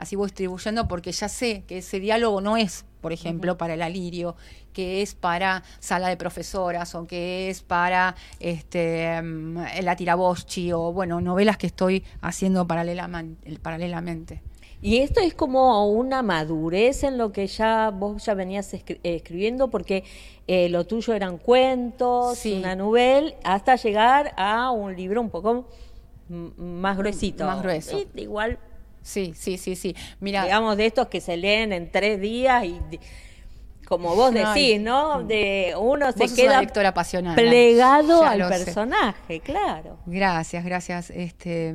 así 0.00 0.16
voy 0.16 0.26
distribuyendo 0.26 0.88
porque 0.88 1.12
ya 1.12 1.28
sé 1.28 1.62
que 1.68 1.78
ese 1.78 2.00
diálogo 2.00 2.40
no 2.40 2.56
es, 2.56 2.84
por 3.00 3.12
ejemplo, 3.12 3.56
para 3.56 3.74
el 3.74 3.82
alirio, 3.82 4.34
que 4.72 5.02
es 5.02 5.14
para 5.14 5.62
sala 5.78 6.08
de 6.08 6.16
profesoras 6.16 6.94
o 6.94 7.06
que 7.06 7.50
es 7.50 7.62
para 7.62 8.14
este 8.40 9.20
mm, 9.22 9.58
la 9.82 9.96
tiraboschi 9.96 10.72
o 10.72 10.92
bueno, 10.92 11.20
novelas 11.20 11.56
que 11.56 11.66
estoy 11.66 12.04
haciendo 12.20 12.66
paralelamente. 12.66 14.42
Y 14.82 14.98
esto 14.98 15.20
es 15.20 15.34
como 15.34 15.86
una 15.90 16.22
madurez 16.22 17.04
en 17.04 17.18
lo 17.18 17.32
que 17.32 17.46
ya 17.46 17.90
vos 17.90 18.24
ya 18.24 18.32
venías 18.32 18.72
escri- 18.72 18.98
escribiendo, 19.02 19.68
porque 19.68 20.04
eh, 20.46 20.70
lo 20.70 20.86
tuyo 20.86 21.12
eran 21.12 21.36
cuentos, 21.36 22.38
Sí. 22.38 22.54
una 22.54 22.74
novela, 22.74 23.30
hasta 23.44 23.76
llegar 23.76 24.32
a 24.38 24.70
un 24.70 24.96
libro 24.96 25.20
un 25.20 25.28
poco 25.28 25.68
más 26.56 26.96
gruesito. 26.96 27.44
Más 27.44 27.60
grueso. 27.62 27.98
Y 28.14 28.20
igual, 28.22 28.58
Sí, 29.02 29.32
sí, 29.36 29.56
sí, 29.58 29.76
sí. 29.76 29.94
Mira, 30.20 30.44
digamos, 30.44 30.76
de 30.76 30.86
estos 30.86 31.08
que 31.08 31.20
se 31.20 31.36
leen 31.36 31.72
en 31.72 31.90
tres 31.90 32.20
días 32.20 32.64
y 32.64 32.80
como 33.86 34.14
vos 34.14 34.32
decís. 34.32 34.80
¿no? 34.80 35.22
De 35.24 35.74
uno 35.78 36.12
se 36.12 36.18
queda 36.36 36.60
plegado 37.34 38.20
Ya 38.22 38.30
al 38.30 38.42
sé. 38.52 38.64
personaje, 38.64 39.40
claro. 39.40 39.98
Gracias, 40.06 40.64
gracias. 40.64 41.10
Este, 41.10 41.70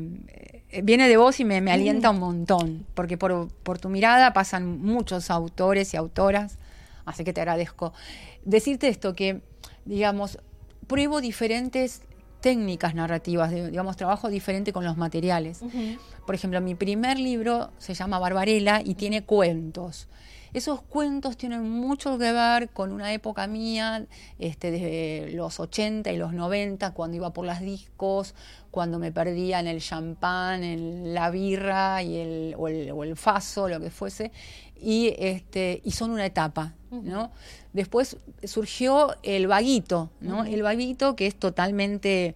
eh, 0.70 0.82
viene 0.82 1.10
de 1.10 1.18
vos 1.18 1.40
y 1.42 1.46
me, 1.46 1.60
me 1.60 1.72
alienta 1.74 2.12
un 2.12 2.20
montón, 2.20 2.86
porque 2.94 3.18
por, 3.18 3.50
por 3.64 3.80
tu 3.80 3.90
mirada 3.90 4.32
pasan 4.32 4.80
muchos 4.82 5.30
autores 5.30 5.94
y 5.94 5.98
autoras, 5.98 6.58
así 7.06 7.24
que 7.26 7.34
te 7.34 7.42
agradezco. 7.42 7.92
Decirte 8.46 8.88
esto, 8.88 9.14
que, 9.14 9.42
digamos, 9.84 10.40
pruebo 10.88 11.20
diferentes 11.20 12.02
técnicas 12.50 12.94
narrativas, 12.94 13.50
de- 13.50 13.72
digamos, 13.72 13.98
trabajo 13.98 14.30
diferente 14.30 14.72
con 14.72 14.84
los 14.86 14.98
materiales. 14.98 15.62
Por 16.28 16.36
ejemplo, 16.36 16.62
mi 16.62 16.76
primer 16.76 17.18
libro 17.18 17.72
se 17.80 17.96
llama 17.96 18.20
Barbarella 18.20 18.82
y 18.86 18.94
tiene 18.94 19.24
cuentos. 19.24 20.08
Esos 20.54 20.82
cuentos 20.84 21.38
tienen 21.38 21.68
mucho 21.68 22.20
que 22.20 22.32
ver 22.32 22.70
con 22.70 22.92
una 22.92 23.12
época 23.12 23.48
mía, 23.48 24.06
este, 24.38 24.70
desde 24.70 25.32
los 25.36 25.60
80 25.60 26.12
y 26.14 26.18
los 26.18 26.34
90, 26.34 26.92
cuando 26.92 27.18
iba 27.18 27.34
por 27.34 27.46
las 27.48 27.62
discos, 27.62 28.36
cuando 28.70 29.00
me 29.00 29.12
perdía 29.12 29.60
en 29.60 29.66
el 29.68 29.82
champán, 29.82 30.64
en 30.64 31.14
la 31.16 31.32
birra 31.32 32.04
y 32.04 32.16
el, 32.18 32.56
o, 32.60 32.68
el, 32.68 32.92
o 32.92 33.04
el 33.04 33.16
faso, 33.18 33.68
lo 33.68 33.80
que 33.80 33.90
fuese, 33.90 34.32
y, 34.80 35.16
este, 35.18 35.82
y 35.84 35.92
son 35.92 36.12
una 36.12 36.26
etapa. 36.28 36.74
¿no? 36.92 37.32
Después 37.76 38.16
surgió 38.46 39.18
el 39.22 39.48
vaguito, 39.48 40.10
¿no? 40.22 40.46
el 40.46 40.64
vaguito 40.64 41.18
que 41.18 41.28
es 41.28 41.36
totalmente 41.36 42.34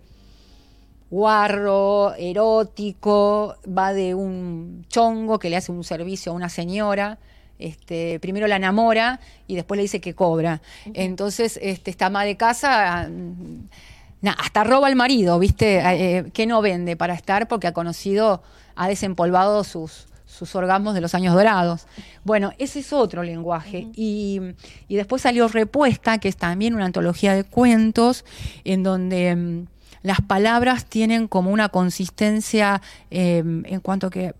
guarro, 1.09 2.13
erótico, 2.15 3.55
va 3.65 3.93
de 3.93 4.15
un 4.15 4.85
chongo 4.89 5.39
que 5.39 5.49
le 5.49 5.55
hace 5.55 5.71
un 5.71 5.85
servicio 5.85 6.33
a 6.33 6.35
una 6.35 6.49
señora, 6.49 7.19
este, 7.57 8.19
primero 8.19 8.47
la 8.47 8.57
enamora 8.57 9.21
y 9.47 9.55
después 9.55 9.77
le 9.77 9.83
dice 9.83 10.01
que 10.01 10.13
cobra. 10.13 10.61
Entonces, 10.93 11.57
este, 11.61 11.89
esta 11.89 12.07
ama 12.07 12.25
de 12.25 12.35
casa, 12.35 13.07
mm, 13.09 14.27
hasta 14.37 14.65
roba 14.65 14.87
al 14.87 14.97
marido, 14.97 15.39
¿viste? 15.39 15.79
Eh, 15.79 16.31
que 16.33 16.47
no 16.47 16.61
vende 16.61 16.97
para 16.97 17.13
estar 17.13 17.47
porque 17.47 17.67
ha 17.67 17.71
conocido, 17.71 18.43
ha 18.75 18.89
desempolvado 18.89 19.63
sus, 19.63 20.08
sus 20.29 20.55
orgasmos 20.55 20.93
de 20.93 21.01
los 21.01 21.15
años 21.15 21.33
dorados. 21.33 21.87
Bueno, 22.23 22.51
ese 22.59 22.79
es 22.79 22.93
otro 22.93 23.23
lenguaje. 23.23 23.87
y, 23.95 24.39
y 24.87 24.95
después 24.95 25.23
salió 25.23 25.47
Repuesta, 25.47 26.19
que 26.19 26.29
es 26.29 26.37
también 26.37 26.75
una 26.75 26.85
antología 26.85 27.33
de 27.33 27.43
cuentos, 27.43 28.23
en 28.63 28.83
donde 28.83 29.35
mm, 29.35 29.67
las 30.03 30.21
palabras 30.21 30.85
tienen 30.85 31.27
como 31.27 31.51
una 31.51 31.69
consistencia 31.69 32.81
eh, 33.11 33.43
en 33.65 33.79
cuanto 33.81 34.09
que 34.09 34.33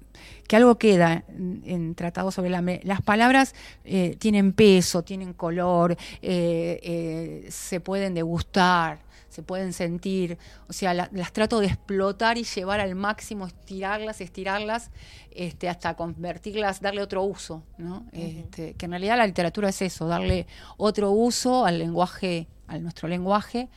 que 0.49 0.55
algo 0.55 0.79
queda 0.79 1.23
en, 1.29 1.61
en 1.63 1.95
Tratado 1.95 2.31
sobre 2.31 2.47
el 2.47 2.55
hambre. 2.55 2.81
Las 2.83 3.03
palabras 3.03 3.53
eh, 3.85 4.15
tienen 4.17 4.51
peso, 4.53 5.03
tienen 5.03 5.33
color, 5.33 5.95
eh, 6.23 6.79
eh, 6.81 7.47
se 7.51 7.79
pueden 7.79 8.15
degustar, 8.15 8.97
se 9.29 9.43
pueden 9.43 9.73
sentir. 9.73 10.37
O 10.67 10.73
sea, 10.73 10.93
la- 10.93 11.09
las 11.13 11.31
trato 11.31 11.59
de 11.59 11.67
explotar 11.67 12.37
y 12.37 12.43
llevar 12.43 12.79
al 12.79 12.95
máximo, 12.95 13.47
estirarlas, 13.47 14.21
estirarlas, 14.21 14.91
este, 15.31 15.69
hasta 15.69 15.95
convertirlas, 15.95 16.81
darle 16.81 17.01
otro 17.01 17.23
uso. 17.23 17.63
¿no? 17.77 18.05
Este, 18.11 18.73
que 18.73 18.85
en 18.85 18.91
realidad 18.91 19.17
la 19.17 19.27
literatura 19.27 19.69
es 19.69 19.81
eso, 19.81 20.07
darle 20.07 20.47
otro 20.77 21.11
uso 21.11 21.65
al 21.65 21.79
lenguaje, 21.79 22.47
a 22.67 22.77
nuestro 22.79 23.07
lenguaje. 23.07 23.69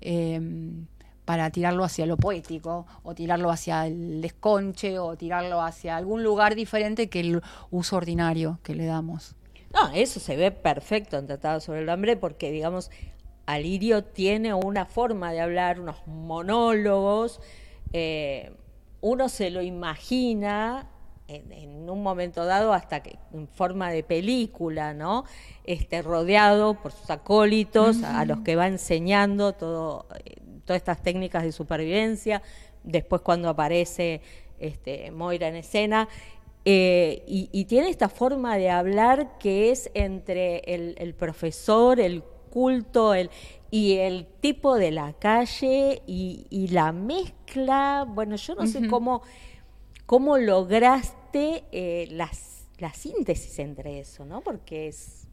eh, 0.00 0.40
para 1.26 1.50
tirarlo 1.50 1.84
hacia 1.84 2.06
lo 2.06 2.16
poético, 2.16 2.86
o 3.04 3.14
tirarlo 3.14 3.50
hacia 3.52 3.86
el 3.86 4.20
desconche, 4.20 4.98
o 4.98 5.16
tirarlo 5.16 5.60
hacia 5.62 5.96
algún 5.96 6.24
lugar 6.24 6.56
diferente 6.56 7.08
que 7.08 7.20
el 7.20 7.40
uso 7.70 7.96
ordinario 7.96 8.58
que 8.64 8.74
le 8.74 8.84
damos. 8.86 9.36
No, 9.72 9.92
eso 9.92 10.18
se 10.18 10.34
ve 10.36 10.50
perfecto 10.50 11.18
en 11.18 11.26
Tratado 11.28 11.60
sobre 11.60 11.82
el 11.82 11.88
Hambre 11.90 12.16
porque, 12.16 12.50
digamos, 12.50 12.90
Alirio 13.52 14.04
tiene 14.04 14.54
una 14.54 14.86
forma 14.86 15.32
de 15.32 15.40
hablar, 15.40 15.80
unos 15.80 16.06
monólogos, 16.06 17.40
eh, 17.92 18.52
uno 19.00 19.28
se 19.28 19.50
lo 19.50 19.62
imagina 19.62 20.88
en, 21.26 21.52
en 21.52 21.90
un 21.90 22.02
momento 22.02 22.44
dado 22.44 22.72
hasta 22.72 23.02
que 23.02 23.18
en 23.32 23.48
forma 23.48 23.90
de 23.90 24.02
película, 24.02 24.94
¿no? 24.94 25.24
Este, 25.64 26.02
rodeado 26.02 26.74
por 26.74 26.92
sus 26.92 27.10
acólitos, 27.10 28.02
a 28.02 28.24
los 28.24 28.40
que 28.40 28.56
va 28.56 28.66
enseñando 28.66 29.52
todo, 29.52 30.06
eh, 30.24 30.36
todas 30.64 30.80
estas 30.80 31.02
técnicas 31.02 31.42
de 31.42 31.52
supervivencia, 31.52 32.42
después 32.82 33.22
cuando 33.22 33.48
aparece 33.48 34.20
este, 34.58 35.10
Moira 35.10 35.48
en 35.48 35.56
escena, 35.56 36.08
eh, 36.64 37.24
y, 37.26 37.48
y 37.52 37.64
tiene 37.64 37.88
esta 37.88 38.08
forma 38.10 38.56
de 38.58 38.68
hablar 38.70 39.38
que 39.38 39.70
es 39.70 39.90
entre 39.94 40.58
el, 40.66 40.94
el 40.98 41.14
profesor, 41.14 42.00
el 42.00 42.22
culto, 42.50 43.14
el, 43.14 43.30
y 43.70 43.94
el 43.94 44.26
tipo 44.40 44.76
de 44.76 44.90
la 44.90 45.12
calle 45.14 46.02
y, 46.06 46.46
y 46.50 46.68
la 46.68 46.92
mezcla. 46.92 48.04
Bueno, 48.08 48.36
yo 48.36 48.54
no 48.54 48.66
sé 48.66 48.86
cómo, 48.88 49.22
cómo 50.06 50.38
lograste 50.38 51.64
eh, 51.72 52.08
las, 52.10 52.66
la 52.78 52.92
síntesis 52.92 53.58
entre 53.58 54.00
eso, 54.00 54.24
¿no? 54.24 54.40
Porque 54.40 54.88
es, 54.88 55.28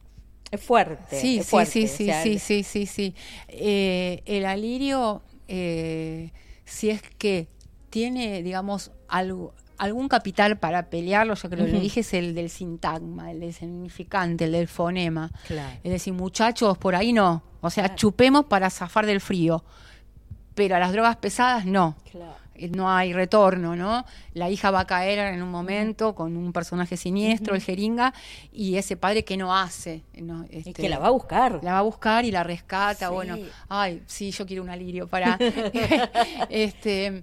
es 0.50 0.60
fuerte. 0.60 1.20
Sí, 1.20 1.38
es 1.38 1.46
sí, 1.46 1.50
fuerte, 1.50 1.72
sí, 1.72 1.84
o 1.84 1.88
sí, 1.88 2.04
sea, 2.06 2.22
sí, 2.22 2.38
sí, 2.38 2.62
sí, 2.62 2.86
sí. 2.86 3.14
Eh, 3.48 4.22
el 4.24 4.46
alirio, 4.46 5.22
eh, 5.48 6.30
si 6.64 6.90
es 6.90 7.02
que 7.02 7.48
tiene, 7.90 8.42
digamos, 8.42 8.92
algo, 9.08 9.54
algún 9.78 10.08
capital 10.08 10.58
para 10.58 10.90
pelearlo, 10.90 11.34
yo 11.34 11.48
creo 11.48 11.66
que 11.66 11.72
lo 11.72 11.80
dije, 11.80 12.00
es 12.00 12.12
el 12.14 12.34
del 12.34 12.50
sintagma, 12.50 13.30
el 13.30 13.40
del 13.40 13.52
significante, 13.54 14.44
el 14.44 14.52
del 14.52 14.68
fonema. 14.68 15.30
Claro. 15.46 15.78
Es 15.82 15.90
decir, 15.92 16.12
muchachos, 16.12 16.76
por 16.78 16.94
ahí 16.94 17.12
no. 17.12 17.42
O 17.60 17.70
sea, 17.70 17.84
Claro. 17.84 17.96
chupemos 17.96 18.44
para 18.46 18.70
zafar 18.70 19.06
del 19.06 19.20
frío. 19.20 19.64
Pero 20.54 20.76
a 20.76 20.78
las 20.78 20.92
drogas 20.92 21.16
pesadas 21.16 21.64
no. 21.66 21.96
Claro. 22.10 22.34
Eh, 22.56 22.68
No 22.70 22.90
hay 22.90 23.12
retorno, 23.12 23.76
¿no? 23.76 24.04
La 24.34 24.50
hija 24.50 24.72
va 24.72 24.80
a 24.80 24.84
caer 24.86 25.20
en 25.20 25.40
un 25.42 25.48
momento 25.50 26.16
con 26.16 26.36
un 26.36 26.52
personaje 26.52 26.96
siniestro, 26.96 27.54
el 27.54 27.62
jeringa, 27.62 28.12
y 28.52 28.74
ese 28.74 28.96
padre 28.96 29.24
que 29.24 29.36
no 29.36 29.56
hace. 29.56 30.02
¿no? 30.20 30.44
Y 30.50 30.58
Este, 30.58 30.72
que 30.72 30.88
la 30.88 30.98
va 30.98 31.06
a 31.06 31.10
buscar. 31.10 31.60
la 31.62 31.74
va 31.74 31.78
a 31.78 31.82
buscar 31.82 32.24
y 32.24 32.32
la 32.32 32.42
rescata. 32.42 33.06
Sí. 33.08 33.14
Bueno, 33.14 33.38
ay, 33.68 34.02
sí, 34.06 34.32
yo 34.32 34.44
quiero 34.44 34.64
un 34.64 34.70
alirio 34.70 35.06
para. 35.06 35.38
este, 36.50 37.22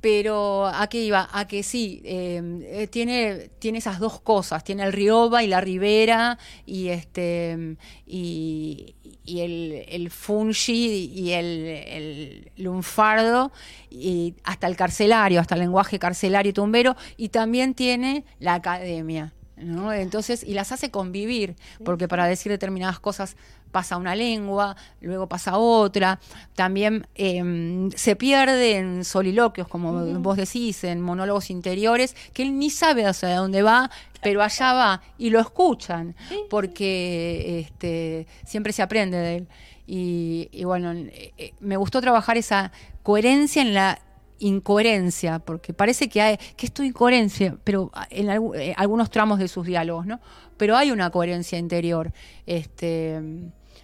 pero 0.00 0.66
a 0.66 0.88
qué 0.88 1.02
iba, 1.02 1.28
a 1.32 1.46
que 1.46 1.62
sí, 1.62 2.00
eh, 2.04 2.40
eh, 2.64 2.86
tiene, 2.86 3.50
tiene 3.58 3.78
esas 3.78 3.98
dos 3.98 4.20
cosas, 4.20 4.64
tiene 4.64 4.82
el 4.82 4.92
Rioba 4.92 5.42
y 5.42 5.46
la 5.46 5.60
Ribera 5.60 6.38
y 6.64 6.88
este 6.88 7.76
y, 8.06 8.94
y 9.24 9.40
el, 9.40 9.84
el 9.88 10.10
fungi 10.10 11.10
y 11.14 11.32
el, 11.32 11.66
el 11.66 12.52
lunfardo 12.56 13.52
y 13.90 14.34
hasta 14.44 14.66
el 14.66 14.76
carcelario, 14.76 15.40
hasta 15.40 15.54
el 15.54 15.60
lenguaje 15.60 15.98
carcelario 15.98 16.50
y 16.50 16.54
tumbero, 16.54 16.96
y 17.16 17.28
también 17.28 17.74
tiene 17.74 18.24
la 18.38 18.54
academia. 18.54 19.32
¿no? 19.56 19.92
Entonces, 19.92 20.42
y 20.42 20.54
las 20.54 20.72
hace 20.72 20.90
convivir, 20.90 21.54
porque 21.84 22.08
para 22.08 22.26
decir 22.26 22.50
determinadas 22.50 22.98
cosas 22.98 23.36
pasa 23.70 23.96
una 23.96 24.14
lengua, 24.14 24.76
luego 25.00 25.28
pasa 25.28 25.56
otra, 25.58 26.20
también 26.54 27.06
em, 27.14 27.90
se 27.92 28.16
pierde 28.16 28.76
en 28.76 29.04
soliloquios, 29.04 29.68
como 29.68 30.20
vos 30.20 30.36
decís, 30.36 30.84
en 30.84 31.00
monólogos 31.00 31.50
interiores, 31.50 32.14
que 32.32 32.42
él 32.42 32.58
ni 32.58 32.70
sabe 32.70 33.06
hacia 33.06 33.36
dónde 33.36 33.62
va, 33.62 33.90
pero 34.22 34.42
allá 34.42 34.72
va 34.72 35.02
y 35.18 35.30
lo 35.30 35.40
escuchan, 35.40 36.14
porque 36.48 37.60
este, 37.60 38.26
siempre 38.44 38.72
se 38.72 38.82
aprende 38.82 39.16
de 39.16 39.36
él. 39.36 39.48
Y, 39.86 40.48
y 40.52 40.64
bueno, 40.64 40.92
eh, 40.92 41.32
eh, 41.36 41.52
me 41.60 41.76
gustó 41.76 42.00
trabajar 42.00 42.36
esa 42.36 42.70
coherencia 43.02 43.62
en 43.62 43.74
la 43.74 43.98
incoherencia, 44.40 45.38
porque 45.38 45.72
parece 45.72 46.08
que 46.08 46.20
hay 46.20 46.38
que 46.56 46.66
esto 46.66 46.82
incoherencia, 46.82 47.56
pero 47.62 47.90
en 48.10 48.30
eh, 48.54 48.74
algunos 48.76 49.10
tramos 49.10 49.38
de 49.38 49.48
sus 49.48 49.66
diálogos, 49.66 50.06
¿no? 50.06 50.20
Pero 50.56 50.76
hay 50.76 50.90
una 50.90 51.10
coherencia 51.10 51.58
interior, 51.58 52.12
este, 52.46 53.20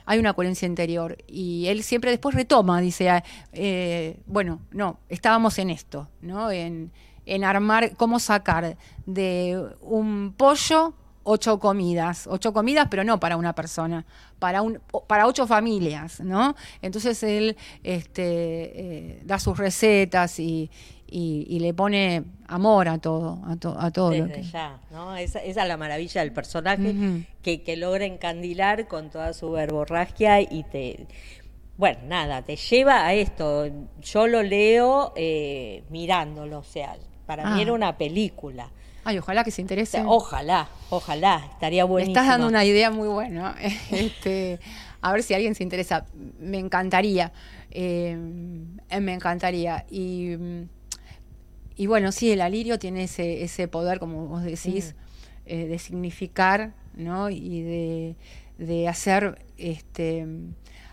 hay 0.07 0.19
una 0.19 0.33
coherencia 0.33 0.67
interior 0.67 1.19
y 1.27 1.67
él 1.67 1.83
siempre 1.83 2.11
después 2.11 2.35
retoma, 2.35 2.81
dice, 2.81 3.11
ah, 3.11 3.25
eh, 3.53 4.21
bueno, 4.27 4.61
no, 4.71 5.01
estábamos 5.09 5.59
en 5.59 5.71
esto, 5.71 6.09
¿no? 6.23 6.51
En, 6.51 6.93
en 7.27 7.45
armar, 7.45 7.97
cómo 7.97 8.21
sacar 8.21 8.79
de 9.05 9.63
un 9.81 10.33
pollo 10.37 10.95
ocho 11.27 11.59
comidas, 11.59 12.27
ocho 12.31 12.53
comidas, 12.53 12.87
pero 12.89 13.05
no 13.05 13.19
para 13.19 13.37
una 13.37 13.53
persona, 13.55 14.07
para 14.39 14.63
un, 14.63 14.81
para 15.07 15.27
ocho 15.27 15.47
familias, 15.47 16.21
¿no? 16.21 16.55
Entonces 16.81 17.23
él 17.25 17.57
este, 17.83 18.23
eh, 18.25 19.21
da 19.25 19.39
sus 19.39 19.59
recetas 19.59 20.39
y, 20.39 20.71
y, 21.09 21.59
le 21.59 21.75
pone 21.75 22.23
amor 22.47 22.89
a 22.89 22.99
todo, 22.99 23.41
a, 23.45 23.87
a 23.87 23.91
todo 23.91 24.15
lo 24.15 24.29
que... 24.29 24.43
ya, 24.43 24.81
¿no? 24.91 25.17
Esa, 25.17 25.41
esa, 25.41 25.63
es 25.63 25.69
la 25.69 25.77
maravilla 25.77 26.21
del 26.21 26.33
personaje 26.33 27.27
que, 27.43 27.63
que 27.63 27.77
logra 27.77 28.05
encandilar 28.05 28.87
con 28.87 29.11
toda 29.11 29.33
su 29.33 29.51
verborragia 29.51 30.41
y 30.41 30.65
te 30.65 31.07
bueno, 31.77 31.99
nada, 32.07 32.43
te 32.43 32.57
lleva 32.57 33.07
a 33.07 33.13
esto. 33.13 33.67
Yo 34.01 34.27
lo 34.27 34.43
leo 34.43 35.13
eh, 35.15 35.85
mirándolo, 35.91 36.61
o 36.61 36.65
sea, 36.65 36.97
para 37.27 37.51
mí 37.51 37.59
ah. 37.59 37.63
era 37.63 37.73
una 37.73 37.99
película. 37.99 38.71
Ay, 39.09 39.19
ojalá 39.19 39.45
que 39.45 39.53
se 39.53 39.63
interese. 39.63 40.03
ojalá, 40.05 40.69
ojalá, 40.91 41.49
estaría 41.53 41.85
buenísimo. 41.85 42.13
Me 42.13 42.21
estás 42.21 42.27
dando 42.29 42.49
una 42.49 42.65
idea 42.65 42.91
muy 42.91 43.07
buena. 43.07 43.55
Este, 43.93 44.59
a 45.01 45.13
ver 45.13 45.23
si 45.23 45.33
alguien 45.33 45.55
se 45.55 45.63
interesa. 45.63 46.07
Me 46.41 46.59
encantaría. 46.59 47.33
Eh, 47.71 48.17
me 49.01 49.15
encantaría. 49.15 49.87
Y, 49.89 50.33
y 51.77 51.87
bueno, 51.87 52.11
sí, 52.11 52.33
el 52.33 52.41
alirio 52.41 52.81
tiene 52.81 53.05
ese, 53.05 53.45
ese 53.45 53.69
poder, 53.69 54.01
como 54.01 54.27
vos 54.27 54.43
decís, 54.43 54.97
mm. 54.97 55.43
eh, 55.47 55.67
de 55.69 55.79
significar, 55.79 56.75
¿no? 56.95 57.31
Y 57.31 57.63
de, 57.63 58.17
de 58.59 58.89
hacer 58.89 59.47
este 59.57 60.27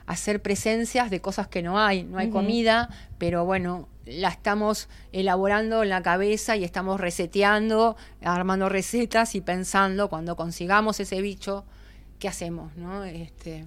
hacer 0.06 0.42
presencias 0.42 1.10
de 1.10 1.20
cosas 1.20 1.48
que 1.48 1.64
no 1.64 1.80
hay. 1.80 2.04
No 2.04 2.20
hay 2.20 2.30
comida, 2.30 2.90
pero 3.18 3.44
bueno, 3.46 3.88
la 4.06 4.30
estamos 4.30 4.90
elaborando 5.12 5.84
en 5.84 5.90
la 5.90 6.02
cabeza 6.02 6.56
y 6.56 6.64
estamos 6.64 7.00
reseteando, 7.00 7.96
armando 8.22 8.70
recetas 8.70 9.36
y 9.36 9.42
pensando 9.42 10.10
cuando 10.10 10.36
consigamos 10.36 11.00
ese 11.00 11.22
bicho, 11.22 11.64
¿qué 12.20 12.28
hacemos? 12.28 12.76
¿no? 12.76 13.04
Este, 13.06 13.66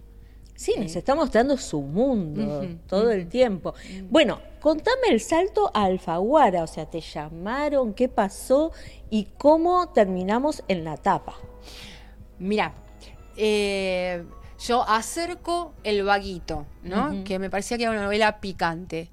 sí, 0.55 0.75
nos 0.79 0.95
eh, 0.95 0.99
está 0.99 1.15
mostrando 1.15 1.57
su 1.57 1.81
mundo 1.81 2.67
todo 2.87 3.11
el 3.11 3.29
tiempo. 3.29 3.75
Bueno, 4.11 4.41
contame 4.61 5.09
el 5.11 5.21
salto 5.21 5.71
a 5.73 5.85
Alfaguara, 5.85 6.63
o 6.63 6.67
sea, 6.67 6.87
te 6.87 7.01
llamaron, 7.01 7.95
qué 7.95 8.09
pasó 8.09 8.73
y 9.09 9.29
cómo 9.39 9.89
terminamos 9.89 10.63
en 10.69 10.85
la 10.85 10.99
tapa. 10.99 11.35
Mira, 12.39 12.75
eh, 13.39 14.23
yo 14.59 14.87
acerco 14.87 15.73
el 15.83 16.03
vaguito, 16.03 16.67
¿no? 16.83 17.25
Que 17.25 17.39
me 17.39 17.49
parecía 17.49 17.79
que 17.79 17.85
era 17.85 17.93
una 17.93 18.03
novela 18.03 18.41
picante 18.41 19.11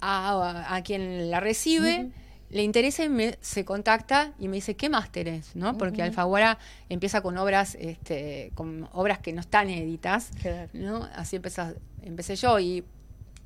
a, 0.00 0.80
quien 0.84 1.30
la 1.30 1.40
recibe. 1.40 2.10
Le 2.48 2.62
interesa 2.62 3.04
y 3.04 3.08
me, 3.08 3.36
se 3.40 3.64
contacta 3.64 4.32
y 4.38 4.46
me 4.46 4.56
dice, 4.56 4.76
¿qué 4.76 4.88
más 4.88 5.10
tenés? 5.10 5.56
¿no? 5.56 5.76
Porque 5.76 6.02
Alfaguara 6.02 6.58
empieza 6.88 7.20
con 7.20 7.36
obras, 7.38 7.76
este, 7.80 8.52
con 8.54 8.88
obras 8.92 9.18
que 9.18 9.32
no 9.32 9.40
están 9.40 9.68
editas, 9.68 10.30
¿no? 10.72 11.08
Así 11.16 11.40
empecé 12.02 12.36
yo 12.36 12.60
y, 12.60 12.84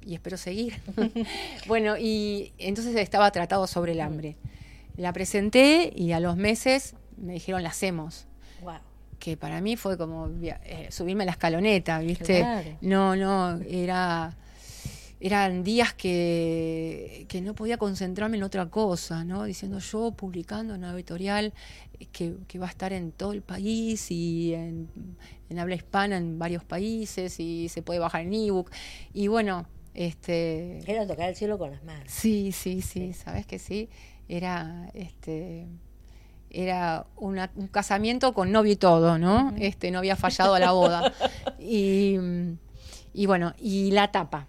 espero 0.07 0.37
seguir. 0.37 0.81
bueno, 1.67 1.97
y 1.97 2.53
entonces 2.59 2.95
estaba 2.97 3.31
tratado 3.31 3.67
sobre 3.67 3.93
el 3.93 4.01
hambre. 4.03 4.37
La 4.97 5.15
presenté 5.15 5.93
y 5.97 6.13
a 6.13 6.21
los 6.21 6.37
meses 6.37 6.95
me 7.17 7.35
dijeron, 7.35 7.63
la 7.63 7.71
hacemos. 7.71 8.27
Que 9.19 9.37
para 9.37 9.61
mí 9.61 9.77
fue 9.77 9.99
como 9.99 10.31
eh, 10.43 10.89
subirme 10.91 11.25
a 11.25 11.27
la 11.27 11.33
escaloneta, 11.33 11.99
¿viste? 11.99 12.43
No, 12.81 13.15
no, 13.17 13.61
era 13.69 14.35
eran 15.20 15.62
días 15.62 15.92
que, 15.92 17.26
no 17.42 17.54
podía 17.54 17.76
concentrarme 17.76 18.38
en 18.38 18.42
otra 18.42 18.66
cosa, 18.70 19.22
¿no? 19.24 19.44
Diciendo 19.44 19.78
yo 19.78 20.12
publicando 20.12 20.74
una 20.74 20.92
editorial 20.92 21.52
que, 22.11 22.59
va 22.59 22.66
a 22.66 22.70
estar 22.70 22.92
en 22.92 23.12
todo 23.12 23.33
el 23.33 23.42
país 23.42 24.11
y 24.11 24.54
en, 24.54 24.88
habla 25.59 25.74
hispana 25.74 26.16
en 26.16 26.38
varios 26.38 26.64
países 26.64 27.38
y 27.38 27.68
se 27.68 27.83
puede 27.83 28.00
bajar 28.00 28.22
en 28.22 28.33
ebook. 28.33 28.70
Y 29.12 29.28
bueno, 29.28 29.66
este. 29.94 30.80
Era 30.90 31.06
tocar 31.06 31.28
el 31.28 31.37
cielo 31.37 31.59
con 31.59 31.70
las 31.70 31.85
manos. 31.85 32.11
Sí, 32.11 32.50
sí, 32.52 32.80
sí, 32.80 33.12
sabes 33.12 33.46
que 33.46 33.59
sí. 33.59 33.90
Era 34.26 34.90
este 34.94 35.66
era 36.52 37.06
un 37.16 37.38
casamiento 37.70 38.35
con 38.35 38.50
novio 38.50 38.72
y 38.72 38.76
todo, 38.76 39.18
¿no? 39.18 39.54
Este, 39.59 39.90
no 39.92 39.98
había 39.98 40.16
fallado 40.16 40.54
a 40.54 40.59
la 40.59 40.72
boda. 40.72 41.12
y, 41.61 42.16
y 43.12 43.27
bueno, 43.27 43.55
y 43.59 43.90
la 43.90 44.12
tapa. 44.12 44.46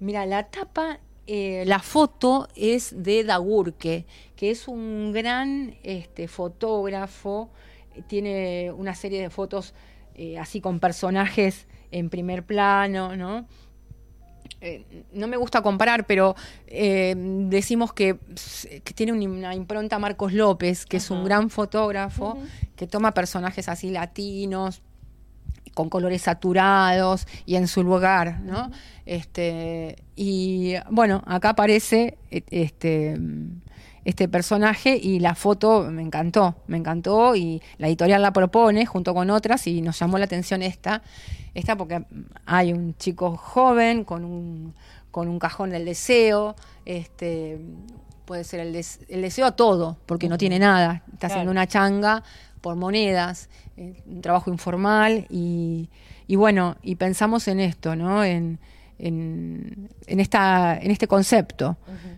Mira, 0.00 0.26
la 0.26 0.44
tapa, 0.44 1.00
eh, 1.26 1.64
la 1.66 1.78
foto 1.78 2.48
es 2.54 3.02
de 3.02 3.24
Dagurke, 3.24 4.06
que 4.36 4.50
es 4.50 4.68
un 4.68 5.12
gran 5.12 5.76
este, 5.82 6.28
fotógrafo, 6.28 7.50
tiene 8.08 8.72
una 8.72 8.94
serie 8.94 9.20
de 9.22 9.30
fotos 9.30 9.74
eh, 10.14 10.38
así 10.38 10.60
con 10.60 10.80
personajes 10.80 11.66
en 11.90 12.10
primer 12.10 12.44
plano, 12.44 13.16
¿no? 13.16 13.46
Eh, 14.60 15.06
no 15.12 15.26
me 15.26 15.36
gusta 15.36 15.62
comparar, 15.62 16.06
pero 16.06 16.36
decimos 16.66 17.92
que, 17.92 18.18
tiene 18.94 19.12
una 19.12 19.54
impronta 19.54 19.98
Marcos 19.98 20.32
López, 20.32 20.86
que 20.86 20.98
es 20.98 21.10
un 21.10 21.24
gran 21.24 21.50
fotógrafo, 21.50 22.38
que 22.76 22.86
toma 22.86 23.12
personajes 23.12 23.68
así 23.68 23.90
latinos, 23.90 24.82
con 25.74 25.88
colores 25.88 26.22
saturados 26.22 27.26
y 27.46 27.56
en 27.56 27.68
su 27.68 27.82
lugar, 27.82 28.40
¿no? 28.40 28.70
Este, 29.06 29.96
y 30.16 30.74
bueno, 30.90 31.22
acá 31.26 31.50
aparece 31.50 32.18
e, 32.30 32.44
este, 32.50 33.18
este 34.04 34.28
personaje 34.28 34.96
y 34.96 35.20
la 35.20 35.34
foto 35.34 35.88
me 35.90 36.02
encantó, 36.02 36.56
me 36.66 36.76
encantó 36.76 37.36
y 37.36 37.62
la 37.78 37.88
editorial 37.88 38.22
la 38.22 38.32
propone 38.32 38.86
junto 38.86 39.14
con 39.14 39.30
otras 39.30 39.66
y 39.66 39.82
nos 39.82 39.98
llamó 39.98 40.18
la 40.18 40.24
atención 40.24 40.62
esta, 40.62 41.02
esta 41.54 41.76
porque 41.76 42.04
hay 42.46 42.72
un 42.72 42.96
chico 42.96 43.36
joven 43.36 44.04
con 44.04 44.24
un, 44.24 44.74
con 45.10 45.28
un 45.28 45.38
cajón 45.38 45.70
del 45.70 45.84
deseo, 45.84 46.56
este, 46.84 47.60
puede 48.24 48.44
ser 48.44 48.60
el, 48.60 48.72
deseo 48.72 49.46
a 49.46 49.52
todo, 49.52 49.98
porque 50.06 50.28
no 50.28 50.38
tiene 50.38 50.58
nada, 50.58 51.02
está 51.26 51.34
haciendo 51.34 51.52
una 51.52 51.66
changa 51.66 52.22
por 52.60 52.76
monedas, 52.76 53.48
eh, 53.76 54.02
un 54.06 54.20
trabajo 54.20 54.50
informal 54.50 55.26
y, 55.30 55.88
bueno, 56.28 56.76
y 56.82 56.96
pensamos 56.96 57.46
en 57.48 57.60
esto, 57.60 57.94
¿no? 57.94 58.24
En, 58.24 58.58
en, 58.98 59.88
esta, 60.06 60.78
en 60.78 60.90
este 60.90 61.06
concepto, 61.06 61.76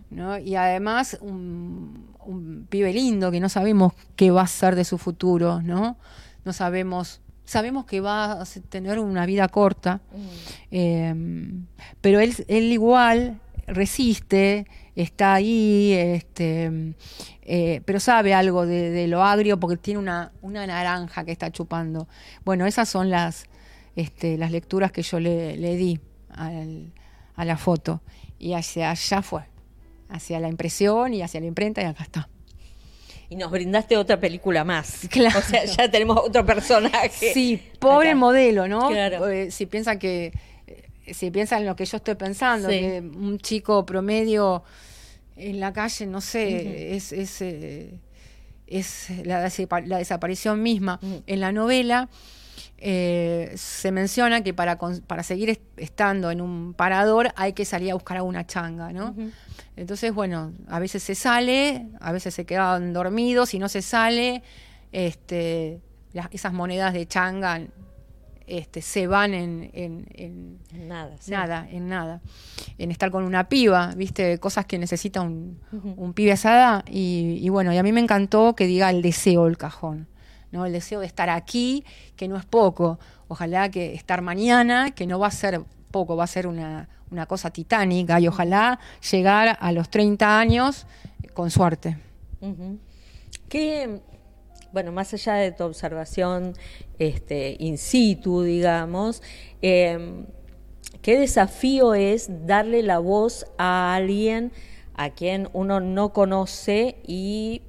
¿no? 0.09 0.37
Y 0.37 0.55
además 0.55 1.17
un, 1.21 2.05
pibe 2.69 2.91
lindo 2.93 3.29
que 3.29 3.39
no 3.39 3.49
sabemos 3.49 3.93
qué 4.15 4.31
va 4.31 4.41
a 4.41 4.47
ser 4.47 4.75
de 4.75 4.83
su 4.83 4.97
futuro, 4.97 5.61
¿no? 5.61 5.97
No 6.43 6.53
sabemos 6.53 7.21
sabemos 7.47 7.85
que 7.85 8.01
va 8.01 8.41
a 8.41 8.45
tener 8.69 8.97
una 8.97 9.27
vida 9.27 9.47
corta, 9.49 10.01
em, 10.71 11.67
pero 12.01 12.19
él, 12.19 12.33
él 12.47 12.71
igual 12.71 13.39
resiste, 13.67 14.65
está 14.95 15.33
ahí, 15.33 15.93
este, 15.93 16.93
eh, 17.41 17.81
pero 17.85 17.99
sabe 17.99 18.33
algo 18.33 18.65
de, 18.65 19.07
lo 19.07 19.23
agrio 19.23 19.59
porque 19.59 19.77
tiene 19.77 19.99
una, 19.99 20.31
una, 20.41 20.65
naranja 20.65 21.25
que 21.25 21.31
está 21.31 21.51
chupando. 21.51 22.07
Bueno, 22.43 22.65
esas 22.65 22.87
son 22.87 23.09
las, 23.09 23.45
este, 23.95 24.37
las 24.37 24.51
lecturas 24.51 24.91
que 24.91 25.01
yo 25.01 25.19
le, 25.19 25.55
di 25.75 25.99
a 26.29 27.45
la 27.45 27.57
foto. 27.57 28.01
Y 28.39 28.53
hacia 28.53 28.91
allá 28.91 29.21
fue, 29.21 29.43
hacia 30.09 30.39
la 30.39 30.49
impresión 30.49 31.13
y 31.13 31.21
hacia 31.21 31.39
la 31.39 31.47
imprenta 31.47 31.81
y 31.81 31.85
acá 31.85 32.03
está. 32.03 32.29
Y 33.29 33.35
nos 33.37 33.49
brindaste 33.49 33.97
otra 33.97 34.19
película 34.19 34.63
más. 34.63 35.07
Claro. 35.09 35.39
O 35.39 35.41
sea, 35.41 35.65
ya 35.65 35.89
tenemos 35.89 36.17
otro 36.17 36.45
personaje. 36.45 37.33
Sí, 37.33 37.61
pobre 37.79 38.13
modelo, 38.13 38.67
¿no? 38.67 38.89
Claro. 38.89 39.27
Eh, 39.27 39.49
si 39.49 39.65
piensa 39.65 39.97
que 39.97 40.31
si 41.13 41.31
piensan 41.31 41.61
en 41.61 41.67
lo 41.67 41.75
que 41.75 41.85
yo 41.85 41.97
estoy 41.97 42.15
pensando, 42.15 42.69
que 42.69 42.99
un 42.99 43.37
chico 43.39 43.85
promedio 43.85 44.63
en 45.35 45.59
la 45.59 45.73
calle, 45.73 46.05
no 46.05 46.21
sé, 46.21 46.95
es, 46.95 47.11
es, 47.11 47.41
eh, 47.41 47.99
es 48.67 49.09
la, 49.25 49.41
desaparición 49.41 50.61
misma. 50.61 50.99
En 51.27 51.39
la 51.39 51.51
novela 51.51 52.09
eh, 52.77 53.53
se 53.55 53.91
menciona 53.91 54.41
que 54.41 54.53
para, 54.53 54.77
para 54.77 55.23
seguir 55.23 55.59
estando 55.77 56.31
en 56.31 56.41
un 56.41 56.73
parador 56.73 57.33
hay 57.35 57.53
que 57.53 57.65
salir 57.65 57.91
a 57.91 57.95
buscar 57.95 58.17
a 58.17 58.23
una 58.23 58.45
changa, 58.45 58.93
¿no? 58.93 59.15
Entonces, 59.75 60.13
bueno, 60.13 60.53
a 60.67 60.79
veces 60.79 61.03
se 61.03 61.15
sale, 61.15 61.87
a 61.99 62.11
veces 62.11 62.33
se 62.33 62.45
quedan 62.45 62.93
dormidos 62.93 63.53
y 63.53 63.59
no 63.59 63.67
se 63.67 63.81
sale, 63.81 64.41
este, 64.91 65.81
esas 66.31 66.53
monedas 66.53 66.93
de 66.93 67.07
changa 67.07 67.61
este, 68.47 68.81
se 68.81 69.07
van 69.07 69.33
en, 69.33 69.71
en, 69.73 70.59
nada, 70.87 71.15
nada, 71.27 71.67
en 71.69 71.87
nada, 71.87 72.21
en 72.77 72.91
estar 72.91 73.11
con 73.11 73.23
una 73.23 73.49
piba, 73.49 73.93
viste, 73.95 74.37
cosas 74.39 74.65
que 74.65 74.77
necesita 74.77 75.21
un, 75.21 75.59
un 75.71 76.13
pibe 76.13 76.31
asada 76.31 76.83
y, 76.89 77.39
y, 77.41 77.49
bueno, 77.49 77.73
y 77.73 77.77
a 77.77 77.83
mí 77.83 77.91
me 77.91 78.01
encantó 78.01 78.55
que 78.55 78.67
diga 78.67 78.89
el 78.89 79.01
deseo 79.01 79.45
del 79.45 79.57
cajón, 79.57 80.07
¿no? 80.51 80.65
El 80.65 80.73
deseo 80.73 80.99
de 80.99 81.07
estar 81.07 81.29
aquí, 81.29 81.83
que 82.15 82.27
no 82.27 82.37
es 82.37 82.45
poco, 82.45 82.99
ojalá 83.27 83.69
que 83.69 83.93
estar 83.93 84.21
mañana, 84.21 84.91
que 84.91 85.07
no 85.07 85.19
va 85.19 85.27
a 85.27 85.31
ser 85.31 85.61
poco, 85.91 86.15
va 86.15 86.25
a 86.25 86.27
ser 86.27 86.47
una, 86.47 86.89
una 87.11 87.25
cosa 87.25 87.49
titánica. 87.49 88.19
Y 88.19 88.27
ojalá 88.27 88.79
llegar 89.11 89.57
a 89.59 89.71
los 89.71 89.89
30 89.89 90.39
años 90.39 90.85
con 91.33 91.49
suerte. 91.51 91.97
¿Qué, 93.49 94.01
bueno, 94.75 94.91
más 94.91 95.13
allá 95.13 95.35
de 95.35 95.53
tu 95.53 95.63
observación 95.63 96.51
este, 96.99 97.55
in 97.59 97.77
situ, 97.77 98.41
digamos, 98.41 99.23
em, 99.61 100.25
¿qué 101.01 101.17
desafío 101.17 101.93
es 101.93 102.27
darle 102.45 102.83
la 102.83 102.99
voz 102.99 103.45
a 103.57 103.95
alguien 103.95 104.51
a 104.93 105.11
quien 105.11 105.47
uno 105.53 105.79
no 105.79 106.11
conoce 106.11 106.97
y 107.07 107.61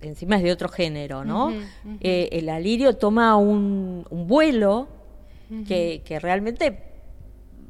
encima 0.00 0.36
es 0.38 0.42
de 0.42 0.50
otro 0.50 0.70
género, 0.70 1.26
¿no? 1.26 1.52
Eh, 2.00 2.30
el 2.32 2.48
alirio 2.48 2.96
toma 2.96 3.36
un, 3.36 4.06
vuelo 4.10 4.88
que, 5.68 6.00
que 6.06 6.18
realmente 6.20 6.84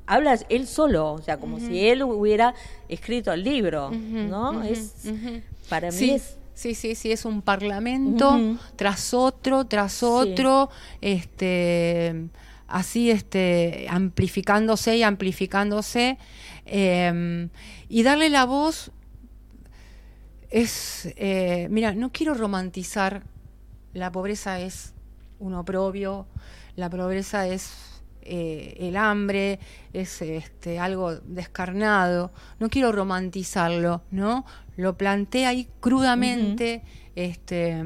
habla 0.06 0.38
él 0.48 0.68
solo, 0.68 1.14
o 1.14 1.22
sea, 1.22 1.38
como 1.38 1.58
si 1.58 1.88
él 1.88 2.04
hubiera 2.04 2.54
escrito 2.88 3.32
el 3.32 3.42
libro, 3.42 3.90
¿no? 3.90 4.62
es 4.62 4.94
para 5.68 5.90
mí 5.90 6.10
es 6.10 6.36
Sí, 6.54 6.74
sí, 6.74 6.94
sí, 6.94 7.10
es 7.12 7.24
un 7.24 7.42
parlamento 7.42 8.38
tras 8.76 9.14
otro, 9.14 9.66
tras 9.66 10.02
otro, 10.02 10.70
este, 11.00 12.28
así, 12.68 13.10
este, 13.10 13.86
amplificándose 13.88 14.96
y 14.96 15.02
amplificándose, 15.02 16.18
em, 16.66 17.48
y 17.88 18.02
darle 18.02 18.28
la 18.28 18.44
voz 18.44 18.92
es, 20.50 21.12
eh, 21.16 21.68
mira, 21.70 21.94
no 21.94 22.10
quiero 22.12 22.34
romantizar, 22.34 23.22
la 23.92 24.12
pobreza 24.12 24.60
es 24.60 24.94
un 25.38 25.54
oprobio, 25.54 26.26
la 26.76 26.90
pobreza 26.90 27.46
es 27.46 27.89
eh, 28.22 28.76
el 28.80 28.96
hambre, 28.96 29.58
es 29.92 30.22
este, 30.22 30.78
algo 30.78 31.14
descarnado. 31.16 32.32
No 32.58 32.68
quiero 32.68 32.92
romantizarlo, 32.92 34.02
¿no? 34.10 34.44
Lo 34.76 34.96
plantea 34.96 35.50
ahí 35.50 35.68
crudamente, 35.80 36.82
este, 37.16 37.82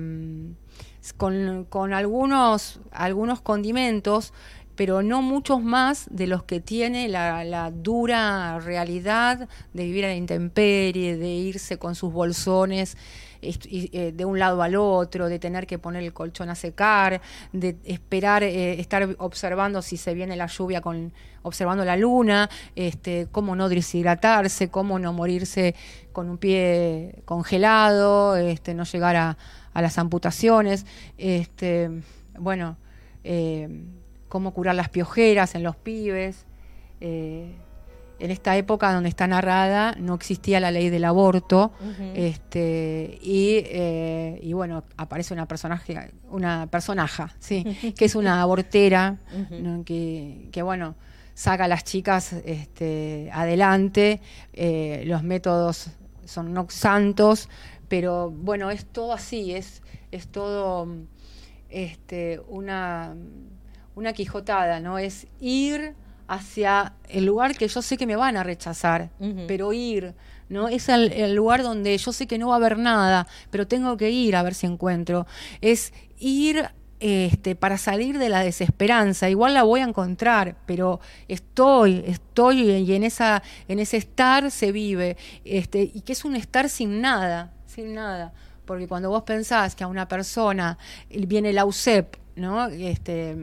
con, 1.16 1.66
con, 1.68 1.92
algunos, 1.92 2.81
algunos 2.92 3.40
condimentos, 3.40 4.33
pero 4.77 5.03
no 5.03 5.23
muchos 5.23 5.62
más 5.62 6.07
de 6.11 6.27
los 6.27 6.42
que 6.42 6.61
tiene 6.61 7.09
la, 7.09 7.44
la, 7.44 7.70
dura 7.70 8.59
realidad 8.59 9.49
de 9.73 9.85
vivir 9.85 10.05
a 10.05 10.09
la 10.09 10.16
intemperie, 10.16 11.16
de 11.16 11.29
irse 11.29 11.79
con 11.79 11.94
sus 11.94 12.12
bolsones 12.12 12.97
de 14.12 14.24
un 14.24 14.38
lado 14.38 14.62
al 14.62 14.76
otro, 14.76 15.28
de 15.28 15.38
tener 15.38 15.66
que 15.66 15.78
poner 15.78 16.02
el 16.02 16.12
colchón 16.12 16.50
a 16.50 16.54
secar, 16.54 17.20
de 17.52 17.76
esperar, 17.85 18.42
eh, 18.42 18.80
estar 18.80 19.16
observando 19.18 19.83
si 19.83 19.96
se 19.96 20.14
viene 20.14 20.37
la 20.37 20.46
lluvia 20.46 20.80
con 20.80 21.12
observando 21.42 21.85
la 21.85 21.96
luna, 21.96 22.48
este, 22.74 23.28
cómo 23.30 23.54
no 23.54 23.68
deshidratarse, 23.68 24.70
cómo 24.70 24.98
no 24.98 25.12
morirse 25.12 25.74
con 26.12 26.30
un 26.30 26.38
pie 26.38 27.22
congelado, 27.26 28.37
este, 28.37 28.74
no 28.74 28.85
llegar 28.85 29.16
a, 29.16 29.37
las 29.74 29.98
amputaciones, 29.98 30.87
este, 31.18 31.90
bueno, 32.38 32.76
eh, 33.24 33.68
cómo 34.28 34.54
curar 34.54 34.76
las 34.76 34.88
piojeras 34.88 35.54
en 35.54 35.64
los 35.64 35.76
pibes 35.76 36.46
en 38.18 38.31
esta 38.31 38.57
época 38.57 38.92
donde 38.92 39.09
está 39.09 39.27
narrada 39.27 39.94
no 39.98 40.14
existía 40.14 40.61
la 40.61 40.70
ley 40.70 40.90
del 40.90 41.05
aborto 41.05 41.72
este, 42.14 43.18
eh, 43.22 44.40
y, 44.42 44.53
bueno 44.53 44.85
aparece 44.96 45.35
una 45.35 45.46
personaje 45.46 46.12
una 46.31 46.66
personaja 46.68 47.35
sí 47.38 47.94
que 47.98 48.05
es 48.05 48.14
una 48.14 48.42
abortera 48.42 49.16
que, 49.85 50.62
bueno 50.62 50.94
saca 51.35 51.64
a 51.64 51.68
las 51.68 51.83
chicas 51.83 52.33
este, 52.44 53.29
adelante 53.33 54.20
eh, 54.53 55.03
los 55.07 55.22
métodos 55.22 55.90
son 56.24 56.55
no 56.55 56.66
santos 56.70 57.48
pero 57.88 58.31
bueno 58.31 58.70
es 58.70 58.87
todo 58.87 59.12
así 59.12 59.55
es 59.55 59.83
es 60.12 60.29
todo 60.29 60.87
este, 61.68 62.40
una 62.48 63.14
una 63.96 64.12
quijotada 64.12 64.79
no 64.79 64.98
es 64.98 65.27
ir 65.40 65.96
hacia 66.26 66.94
el 67.08 67.26
lugar 67.26 67.56
que 67.56 67.68
yo 67.68 67.82
sé 67.82 67.96
que 67.96 68.06
me 68.06 68.16
van 68.16 68.37
a 68.37 68.42
rechazar, 68.42 69.10
pero 69.46 69.72
ir, 69.72 70.14
¿no? 70.48 70.68
Es 70.68 70.88
el, 70.88 71.34
lugar 71.34 71.62
donde 71.62 71.96
yo 71.98 72.12
sé 72.12 72.26
que 72.26 72.38
no 72.38 72.48
va 72.48 72.54
a 72.54 72.56
haber 72.56 72.78
nada, 72.78 73.26
pero 73.50 73.66
tengo 73.66 73.96
que 73.96 74.10
ir 74.10 74.37
a 74.37 74.42
ver 74.42 74.54
si 74.54 74.66
encuentro. 74.66 75.26
Es 75.60 75.92
ir 76.18 76.70
este, 77.00 77.54
para 77.54 77.76
salir 77.76 78.18
de 78.18 78.28
la 78.28 78.42
desesperanza. 78.42 79.28
Igual 79.28 79.54
la 79.54 79.62
voy 79.62 79.80
a 79.80 79.84
encontrar, 79.84 80.56
pero 80.66 81.00
estoy, 81.28 82.02
estoy 82.06 82.70
y 82.70 82.94
en 82.94 83.04
esa, 83.04 83.42
en 83.68 83.78
ese 83.78 83.98
estar 83.98 84.50
se 84.50 84.72
vive, 84.72 85.16
este, 85.44 85.90
y 85.92 86.00
que 86.00 86.12
es 86.14 86.24
un 86.24 86.37
estar 86.37 86.68
sin 86.68 87.00
nada, 87.00 87.52
sin 87.66 87.94
nada. 87.94 88.32
Porque 88.64 88.88
cuando 88.88 89.10
vos 89.10 89.24
pensás 89.24 89.74
que 89.74 89.84
a 89.84 89.87
una 89.87 90.08
persona 90.08 90.78
viene 91.10 91.52
la 91.52 91.66
USEP, 91.66 92.16
¿no? 92.37 92.66
Este, 92.68 93.37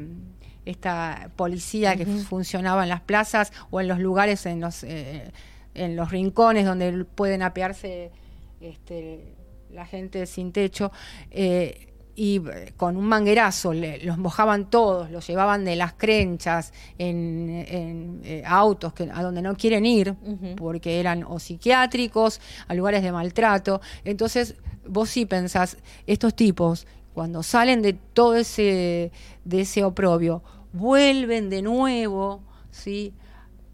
esta 0.71 1.29
policía 1.35 1.95
que 1.95 2.05
funcionaba 2.05 2.83
en 2.83 2.89
las 2.89 3.01
plazas 3.01 3.51
o 3.69 3.79
en 3.81 3.87
los 3.87 3.99
lugares, 3.99 4.45
en 4.45 4.59
los, 4.59 4.83
eh, 4.83 5.31
en 5.73 5.95
los 5.95 6.11
rincones 6.11 6.65
donde 6.65 7.05
pueden 7.05 7.41
apearse 7.43 8.11
este, 8.59 9.35
la 9.71 9.85
gente 9.85 10.25
sin 10.25 10.51
techo. 10.51 10.91
Eh, 11.29 11.87
y 12.13 12.41
con 12.75 12.97
un 12.97 13.05
manguerazo 13.05 13.73
los 13.73 14.17
mojaban 14.17 14.69
todos, 14.69 15.09
los 15.09 15.25
llevaban 15.25 15.63
de 15.63 15.75
las 15.75 15.93
crenchas 15.93 16.73
en, 16.97 18.21
eh, 18.23 18.43
autos 18.45 18.93
que, 18.93 19.09
a 19.11 19.23
donde 19.23 19.41
no 19.41 19.55
quieren 19.55 19.85
ir, 19.85 20.15
porque 20.57 20.99
eran 20.99 21.23
o 21.23 21.39
psiquiátricos, 21.39 22.41
a 22.67 22.73
lugares 22.73 23.01
de 23.01 23.11
maltrato. 23.11 23.81
Entonces, 24.03 24.55
vos 24.85 25.09
sí 25.09 25.25
pensás, 25.25 25.77
estos 26.05 26.35
tipos 26.35 26.85
cuando 27.13 27.43
salen 27.43 27.81
de 27.81 27.93
todo 27.93 28.35
ese, 28.35 29.11
de 29.43 29.61
ese 29.61 29.83
oprobio, 29.83 30.43
vuelven 30.73 31.49
de 31.49 31.61
nuevo, 31.61 32.43
¿sí? 32.71 33.13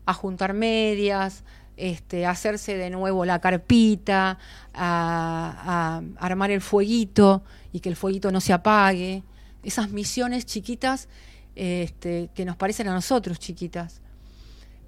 a 0.05 0.13
juntar 0.13 0.53
medias, 0.53 1.43
este, 1.75 2.25
hacerse 2.25 2.75
de 2.75 2.89
nuevo 2.89 3.25
la 3.25 3.39
carpita, 3.39 4.39
a, 4.73 6.01
armar 6.17 6.49
el 6.49 6.61
fueguito 6.61 7.43
y 7.71 7.81
que 7.81 7.89
el 7.89 7.95
fueguito 7.95 8.31
no 8.31 8.41
se 8.41 8.53
apague. 8.53 9.23
Esas 9.63 9.91
misiones 9.91 10.45
chiquitas 10.45 11.09
este, 11.55 12.29
que 12.33 12.45
nos 12.45 12.55
parecen 12.55 12.87
a 12.87 12.93
nosotros 12.93 13.37
chiquitas, 13.37 14.01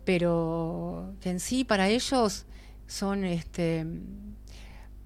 pero 0.05 1.13
que 1.21 1.29
en 1.29 1.39
sí 1.39 1.63
para 1.63 1.89
ellos 1.89 2.45
son 2.87 3.25
este, 3.25 3.85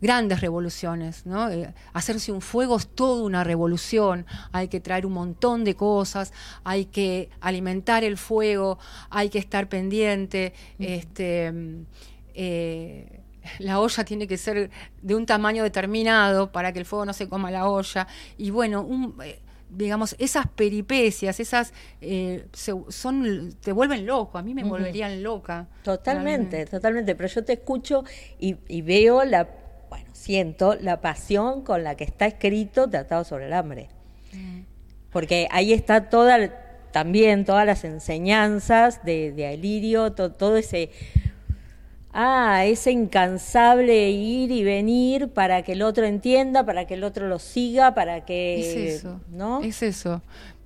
grandes 0.04 0.42
revoluciones, 0.42 1.26
¿no? 1.26 1.50
Eh, 1.50 1.74
hacerse 1.94 2.34
un 2.34 2.42
fuego 2.42 2.76
es 2.76 2.88
toda 2.90 3.24
una 3.24 3.46
revolución, 3.46 4.26
hay 4.52 4.68
que 4.68 4.82
traer 4.82 5.06
un 5.06 5.14
montón 5.14 5.64
de 5.64 5.76
cosas, 5.76 6.34
hay 6.66 6.86
que 6.86 7.30
alimentar 7.40 8.04
el 8.04 8.18
fuego, 8.18 8.80
hay 9.10 9.30
que 9.30 9.40
estar 9.40 9.70
pendiente, 9.70 10.54
este, 10.78 11.54
eh, 12.34 13.22
la 13.60 13.80
olla 13.80 14.04
tiene 14.04 14.28
que 14.28 14.38
ser 14.38 14.70
de 15.02 15.16
un 15.16 15.26
tamaño 15.26 15.64
determinado 15.64 16.52
para 16.52 16.74
que 16.74 16.80
el 16.80 16.86
fuego 16.86 17.06
no 17.06 17.14
se 17.14 17.30
coma 17.30 17.50
la 17.50 17.70
olla, 17.70 18.06
y 18.38 18.50
bueno, 18.50 19.16
eh, 19.24 19.40
digamos, 19.70 20.18
esas 20.20 20.48
peripecias, 20.50 21.40
esas 21.40 21.74
son, 22.90 23.56
te 23.62 23.72
vuelven 23.72 24.06
loco, 24.06 24.38
a 24.38 24.42
mí 24.44 24.54
me 24.54 24.66
volverían 24.66 25.24
loca. 25.24 25.70
Totalmente, 25.82 26.66
totalmente, 26.66 27.16
pero 27.16 27.30
yo 27.30 27.44
te 27.46 27.54
escucho 27.54 28.04
y 28.38 28.82
veo 28.82 29.24
la 29.24 29.63
siento 30.12 30.76
la 30.76 31.02
pasión 31.02 31.64
con 31.64 31.84
la 31.84 31.96
que 31.96 32.04
está 32.04 32.26
escrito 32.28 32.90
Tratado 32.90 33.24
sobre 33.24 33.48
el 33.48 33.54
hambre. 33.54 33.90
Porque 35.12 35.48
ahí 35.52 35.74
está 35.74 36.10
toda, 36.10 36.50
también 36.92 37.46
todas 37.46 37.66
las 37.66 37.84
enseñanzas 37.84 39.04
de, 39.04 39.32
de 39.32 39.48
Alirio, 39.48 40.14
todo 40.14 40.58
ese 40.58 40.90
a 42.16 42.66
ese 42.66 42.92
incansable 42.92 44.12
ir 44.12 44.52
y 44.52 44.64
venir 44.64 45.30
para 45.30 45.64
que 45.64 45.72
el 45.72 45.82
otro 45.82 46.06
entienda, 46.06 46.64
para 46.64 46.86
que 46.86 46.94
el 46.94 47.04
otro 47.04 47.28
lo 47.28 47.40
siga, 47.40 47.96
para 47.96 48.24
que... 48.24 48.60
Es 48.60 48.98
eso, 48.98 49.20
¿no? 49.30 49.64
Es 49.64 49.82
eso 49.82 50.22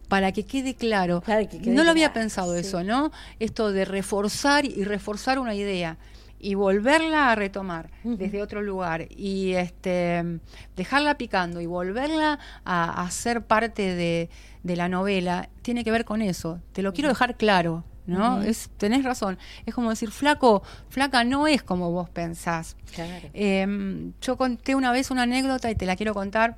para 0.08 0.32
que 0.32 0.44
quede 0.44 0.76
claro. 0.76 1.22
Claro, 1.22 1.48
que 1.50 1.60
quede 1.60 1.74
no 1.74 1.84
lo 1.84 1.92
había 1.92 2.12
claro, 2.12 2.22
pensado 2.22 2.54
sí. 2.54 2.62
eso, 2.62 2.84
¿no? 2.84 3.12
Esto 3.40 3.72
de 3.72 3.86
reforzar 3.86 4.66
y 4.66 4.84
reforzar 4.84 5.40
una 5.40 5.54
idea 5.54 5.98
y 6.40 6.54
volverla 6.56 7.32
a 7.32 7.36
retomar 7.36 7.90
desde 8.04 8.42
otro 8.42 8.62
lugar 8.62 9.08
y 9.10 9.54
este 9.54 10.40
dejarla 10.76 11.18
picando 11.18 11.62
y 11.62 11.66
volverla 11.66 12.40
a, 12.64 13.04
a 13.04 13.12
ser 13.12 13.42
parte 13.46 13.96
de, 13.96 14.30
de 14.64 14.76
la 14.76 14.88
novela 14.88 15.50
tiene 15.62 15.84
que 15.84 15.92
ver 15.92 16.06
con 16.06 16.22
eso. 16.22 16.60
Te 16.74 16.82
lo 16.82 16.94
quiero 16.94 17.10
dejar 17.10 17.38
claro, 17.38 17.84
¿no? 18.06 18.42
es, 18.44 18.70
tenés 18.78 19.04
razón. 19.04 19.38
Es 19.66 19.74
como 19.74 19.90
decir, 19.90 20.12
flaco, 20.12 20.62
flaca 20.90 21.24
no 21.24 21.48
es 21.48 21.64
como 21.64 21.92
vos 21.92 22.10
pensás. 22.10 22.78
Claro. 22.94 23.30
Eh, 23.34 24.12
yo 24.22 24.38
conté 24.38 24.76
una 24.76 24.92
vez 24.92 25.10
una 25.12 25.24
anécdota 25.24 25.72
y 25.72 25.76
te 25.76 25.86
la 25.86 25.96
quiero 25.96 26.14
contar. 26.14 26.58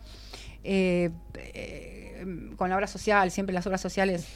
eh, 0.63 1.09
eh, 1.35 2.25
con 2.57 2.69
la 2.69 2.75
obra 2.75 2.87
social, 2.87 3.31
siempre 3.31 3.53
las 3.53 3.65
obras 3.65 3.79
sociales 3.79 4.27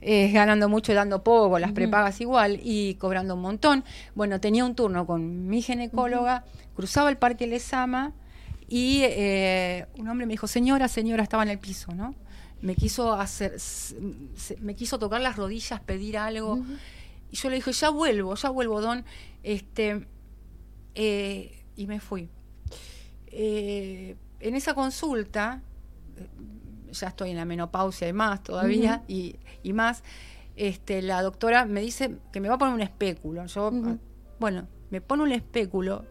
es 0.00 0.32
ganando 0.32 0.68
mucho 0.68 0.92
y 0.92 0.94
dando 0.94 1.22
poco, 1.24 1.58
las 1.58 1.72
prepagas 1.72 2.20
igual 2.20 2.60
y 2.62 2.94
cobrando 2.94 3.34
un 3.34 3.40
montón. 3.42 3.84
Bueno, 4.14 4.40
tenía 4.40 4.64
un 4.64 4.74
turno 4.74 5.06
con 5.06 5.48
mi 5.48 5.60
ginecóloga, 5.62 6.44
cruzaba 6.76 7.10
el 7.10 7.16
Parque 7.16 7.46
Lesama 7.46 8.12
y 8.68 9.00
eh, 9.04 9.86
un 9.96 10.08
hombre 10.08 10.26
me 10.26 10.32
dijo, 10.34 10.46
señora, 10.46 10.88
señora, 10.88 11.22
estaba 11.22 11.42
en 11.42 11.48
el 11.48 11.58
piso, 11.58 11.94
¿no? 11.94 12.14
Me 12.60 12.74
quiso 12.74 13.12
hacer, 13.12 13.58
se- 13.60 13.96
me 14.60 14.74
quiso 14.74 14.98
tocar 14.98 15.20
las 15.20 15.36
rodillas, 15.36 15.80
pedir 15.80 16.18
algo. 16.18 16.58
Y 17.30 17.36
yo 17.36 17.50
le 17.50 17.56
dije, 17.56 17.72
ya 17.72 17.90
vuelvo, 17.90 18.34
ya 18.34 18.50
vuelvo, 18.50 18.80
don. 18.80 19.04
Este, 19.42 20.06
eh, 20.94 21.62
y 21.76 21.86
me 21.86 22.00
fui. 22.00 22.28
Eh, 23.28 24.16
en 24.40 24.54
esa 24.54 24.74
consulta, 24.74 25.60
eh, 26.16 26.26
ya 26.92 27.08
estoy 27.08 27.30
en 27.30 27.36
la 27.36 27.44
menopausia 27.44 28.08
y 28.08 28.12
más 28.12 28.42
todavía, 28.42 29.02
y, 29.08 29.36
y 29.62 29.72
más, 29.72 30.02
este, 30.56 31.02
la 31.02 31.22
doctora 31.22 31.64
me 31.64 31.80
dice 31.80 32.16
que 32.32 32.40
me 32.40 32.48
va 32.48 32.56
a 32.56 32.58
poner 32.58 32.74
un 32.74 32.80
espéculo. 32.82 33.46
Yo, 33.46 33.70
ah, 33.72 33.96
bueno, 34.40 34.66
me 34.90 35.00
pone 35.00 35.22
un 35.22 35.32
espéculo 35.32 36.04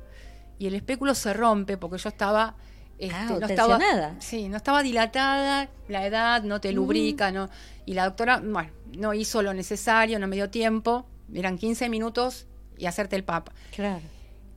y 0.59 0.67
el 0.67 0.75
espéculo 0.75 1.13
se 1.15 1.33
rompe 1.33 1.77
porque 1.77 1.97
yo 1.97 2.09
estaba... 2.09 2.55
este, 2.97 3.15
Ah, 3.15 3.25
no 3.39 3.45
estaba, 3.45 3.79
sí, 4.19 4.49
no 4.49 4.57
estaba 4.57 4.81
dilatada, 4.83 5.69
la 5.87 6.05
edad 6.05 6.43
no 6.43 6.59
te 6.61 6.71
lubrica, 6.71 7.31
no, 7.31 7.49
y 7.85 7.93
la 7.93 8.05
doctora, 8.05 8.41
bueno, 8.43 8.71
no 8.97 9.13
hizo 9.13 9.41
lo 9.43 9.53
necesario, 9.53 10.17
no 10.19 10.27
me 10.27 10.35
dio 10.35 10.49
tiempo, 10.49 11.05
eran 11.33 11.57
15 11.57 11.89
minutos 11.89 12.47
y 12.77 12.85
hacerte 12.85 13.15
el 13.15 13.23
papa 13.23 13.51
Claro. 13.75 14.01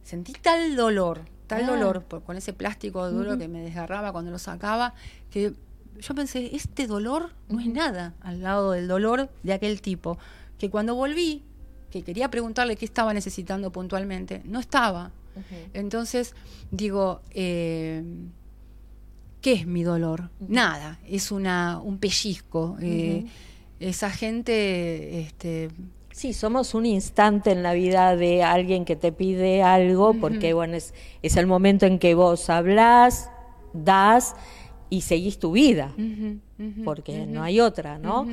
sentí 0.04 0.32
tal 0.32 0.74
dolor, 0.76 1.22
tal 1.46 1.64
Ah. 1.64 1.66
dolor 1.66 2.04
por- 2.04 2.22
con 2.22 2.36
ese 2.36 2.52
plástico 2.52 3.10
duro 3.10 3.36
que 3.38 3.48
me 3.48 3.60
desgarraba 3.60 4.12
cuando 4.12 4.30
lo 4.30 4.38
sacaba, 4.38 4.94
que 5.30 5.52
yo 6.00 6.14
pensé, 6.14 6.54
este 6.54 6.86
dolor 6.86 7.30
no 7.48 7.60
es 7.60 7.66
nada 7.66 8.14
al 8.20 8.42
lado 8.42 8.72
del 8.72 8.88
dolor 8.88 9.28
de 9.42 9.52
aquel 9.52 9.80
tipo, 9.80 10.18
que 10.58 10.70
cuando 10.70 10.94
volví, 10.94 11.42
que 11.90 12.02
quería 12.02 12.30
preguntarle 12.30 12.76
qué 12.76 12.84
estaba 12.84 13.12
necesitando 13.14 13.70
puntualmente, 13.72 14.42
no 14.44 14.60
estaba. 14.60 15.10
Entonces 15.74 16.34
digo, 16.70 17.20
eh, 17.30 18.02
¿qué 19.40 19.52
es 19.54 19.66
mi 19.66 19.82
dolor? 19.82 20.30
Nada, 20.40 20.98
es 21.06 21.30
una, 21.32 21.80
un 21.82 21.98
pellizco. 21.98 22.76
eh, 22.80 23.26
Esa 23.78 24.10
gente, 24.10 25.20
este, 25.20 25.70
Sí, 26.12 26.34
somos 26.34 26.74
un 26.74 26.84
instante 26.86 27.52
en 27.52 27.62
la 27.62 27.72
vida 27.72 28.14
de 28.16 28.42
alguien 28.42 28.84
que 28.84 28.96
te 28.96 29.10
pide 29.12 29.62
algo, 29.62 30.12
porque 30.14 30.52
bueno, 30.52 30.76
es, 30.76 30.92
es 31.22 31.36
el 31.36 31.46
momento 31.46 31.86
en 31.86 31.98
que 31.98 32.14
vos 32.14 32.50
hablás, 32.50 33.30
das 33.72 34.34
y 34.90 35.00
seguís 35.02 35.38
tu 35.38 35.52
vida, 35.52 35.94
porque 36.84 37.26
no 37.26 37.42
hay 37.42 37.60
otra, 37.60 37.98
¿no? 37.98 38.26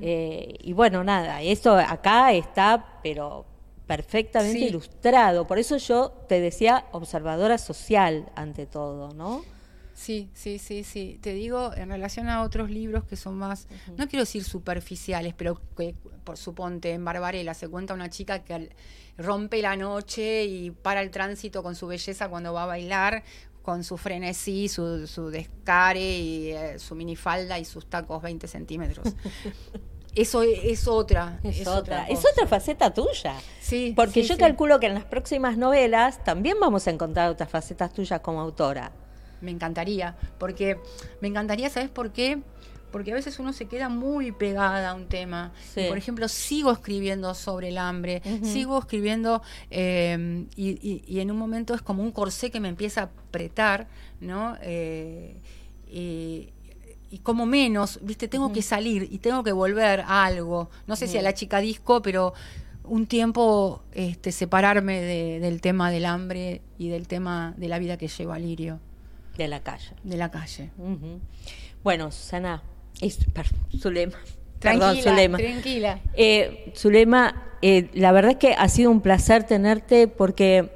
Eh, 0.00 0.54
y 0.62 0.72
bueno, 0.72 1.02
nada, 1.02 1.42
esto 1.42 1.74
acá 1.76 2.32
está, 2.32 3.00
pero 3.02 3.46
perfectamente 3.86 4.58
Sí. 4.60 4.66
ilustrado. 4.66 5.46
Por 5.46 5.58
eso 5.58 5.76
yo 5.78 6.10
te 6.28 6.40
decía 6.40 6.86
observadora 6.92 7.58
social 7.58 8.30
ante 8.36 8.66
todo, 8.66 9.12
¿no? 9.14 9.42
Sí, 9.94 10.28
sí, 10.34 10.58
sí, 10.58 10.82
sí. 10.82 11.18
Te 11.22 11.32
digo, 11.34 11.72
en 11.76 11.88
relación 11.88 12.28
a 12.28 12.42
otros 12.42 12.68
libros 12.70 13.04
que 13.04 13.14
son 13.16 13.36
más, 13.36 13.68
no 13.96 14.08
quiero 14.08 14.22
decir 14.24 14.42
superficiales, 14.42 15.34
pero 15.36 15.60
que, 15.76 15.94
por 16.24 16.36
suponte, 16.36 16.92
en 16.92 17.04
Barbarella 17.04 17.54
se 17.54 17.68
cuenta 17.68 17.94
una 17.94 18.10
chica 18.10 18.40
que 18.44 18.54
al- 18.54 18.70
rompe 19.16 19.62
la 19.62 19.76
noche 19.76 20.44
y 20.46 20.70
para 20.72 21.00
el 21.00 21.10
tránsito 21.12 21.62
con 21.62 21.76
su 21.76 21.86
belleza 21.86 22.28
cuando 22.28 22.52
va 22.52 22.64
a 22.64 22.66
bailar, 22.66 23.22
con 23.64 23.82
su 23.82 23.96
frenesí, 23.96 24.68
su, 24.68 25.06
su 25.06 25.30
descare 25.30 26.18
y 26.18 26.50
eh, 26.50 26.78
su 26.78 26.94
minifalda 26.94 27.58
y 27.58 27.64
sus 27.64 27.86
tacos 27.88 28.22
20 28.22 28.46
centímetros. 28.46 29.08
Eso 30.14 30.42
es 30.42 30.86
otra. 30.86 31.40
Es, 31.42 31.66
otra, 31.66 32.06
es 32.06 32.20
otra 32.24 32.46
faceta 32.46 32.92
tuya. 32.94 33.34
Sí, 33.60 33.94
Porque 33.96 34.22
sí, 34.22 34.28
yo 34.28 34.34
sí. 34.34 34.40
calculo 34.40 34.78
que 34.78 34.86
en 34.86 34.94
las 34.94 35.04
próximas 35.04 35.56
novelas 35.56 36.22
también 36.22 36.58
vamos 36.60 36.86
a 36.86 36.90
encontrar 36.90 37.30
otras 37.30 37.50
facetas 37.50 37.92
tuyas 37.92 38.20
como 38.20 38.40
autora. 38.40 38.92
Me 39.40 39.50
encantaría, 39.50 40.16
porque 40.38 40.78
me 41.20 41.28
encantaría, 41.28 41.68
¿sabes 41.68 41.90
por 41.90 42.12
qué? 42.12 42.42
Porque 42.94 43.10
a 43.10 43.14
veces 43.14 43.38
uno 43.40 43.52
se 43.52 43.66
queda 43.66 43.88
muy 43.88 44.30
pegada 44.30 44.90
a 44.90 44.94
un 44.94 45.06
tema. 45.08 45.52
Sí. 45.74 45.82
Por 45.88 45.98
ejemplo, 45.98 46.28
sigo 46.28 46.70
escribiendo 46.70 47.34
sobre 47.34 47.68
el 47.70 47.76
hambre, 47.78 48.22
sigo 48.44 48.78
escribiendo 48.78 49.42
eh, 49.70 50.46
y, 50.54 50.70
y- 50.88 51.02
y 51.06 51.18
en 51.20 51.30
un 51.32 51.36
momento 51.36 51.74
es 51.74 51.82
como 51.82 52.02
un 52.04 52.12
corsé 52.12 52.50
que 52.52 52.60
me 52.60 52.68
empieza 52.68 53.00
a 53.00 53.04
apretar, 53.04 53.88
¿no? 54.20 54.56
Eh, 54.62 55.36
y, 55.90 56.50
y 57.10 57.18
como 57.18 57.46
menos, 57.46 57.98
¿viste? 58.02 58.28
Tengo 58.28 58.52
que 58.52 58.62
salir 58.62 59.08
y 59.10 59.18
tengo 59.18 59.42
que 59.42 59.52
volver 59.52 60.00
a 60.02 60.24
algo. 60.24 60.70
No 60.86 60.94
sé 60.96 61.06
si 61.08 61.18
a 61.18 61.22
la 61.22 61.34
chica 61.34 61.58
disco, 61.58 62.00
pero 62.00 62.32
un 62.84 63.06
tiempo 63.06 63.82
este, 63.92 64.30
separarme 64.30 65.00
de- 65.00 65.40
del 65.40 65.60
tema 65.60 65.90
del 65.90 66.04
hambre 66.06 66.60
y 66.78 66.88
del 66.90 67.08
tema 67.08 67.54
de 67.56 67.66
la 67.68 67.78
vida 67.80 67.96
que 67.96 68.06
lleva 68.08 68.38
Lirio 68.38 68.78
De 69.36 69.48
la 69.48 69.60
calle. 69.64 69.94
de 70.04 70.16
la 70.16 70.30
calle. 70.30 70.70
Bueno, 71.82 72.10
Susana, 72.12 72.62
es, 73.00 73.18
per- 73.32 73.46
Zulema. 73.78 74.14
Tranquila, 74.58 74.88
Perdón, 74.92 75.02
Zulema. 75.02 75.38
tranquila. 75.38 76.00
Eh, 76.14 76.72
Zulema, 76.76 77.48
eh, 77.62 77.90
la 77.94 78.12
verdad 78.12 78.32
es 78.32 78.36
que 78.38 78.54
ha 78.54 78.68
sido 78.68 78.90
un 78.90 79.00
placer 79.00 79.44
tenerte 79.44 80.08
porque 80.08 80.70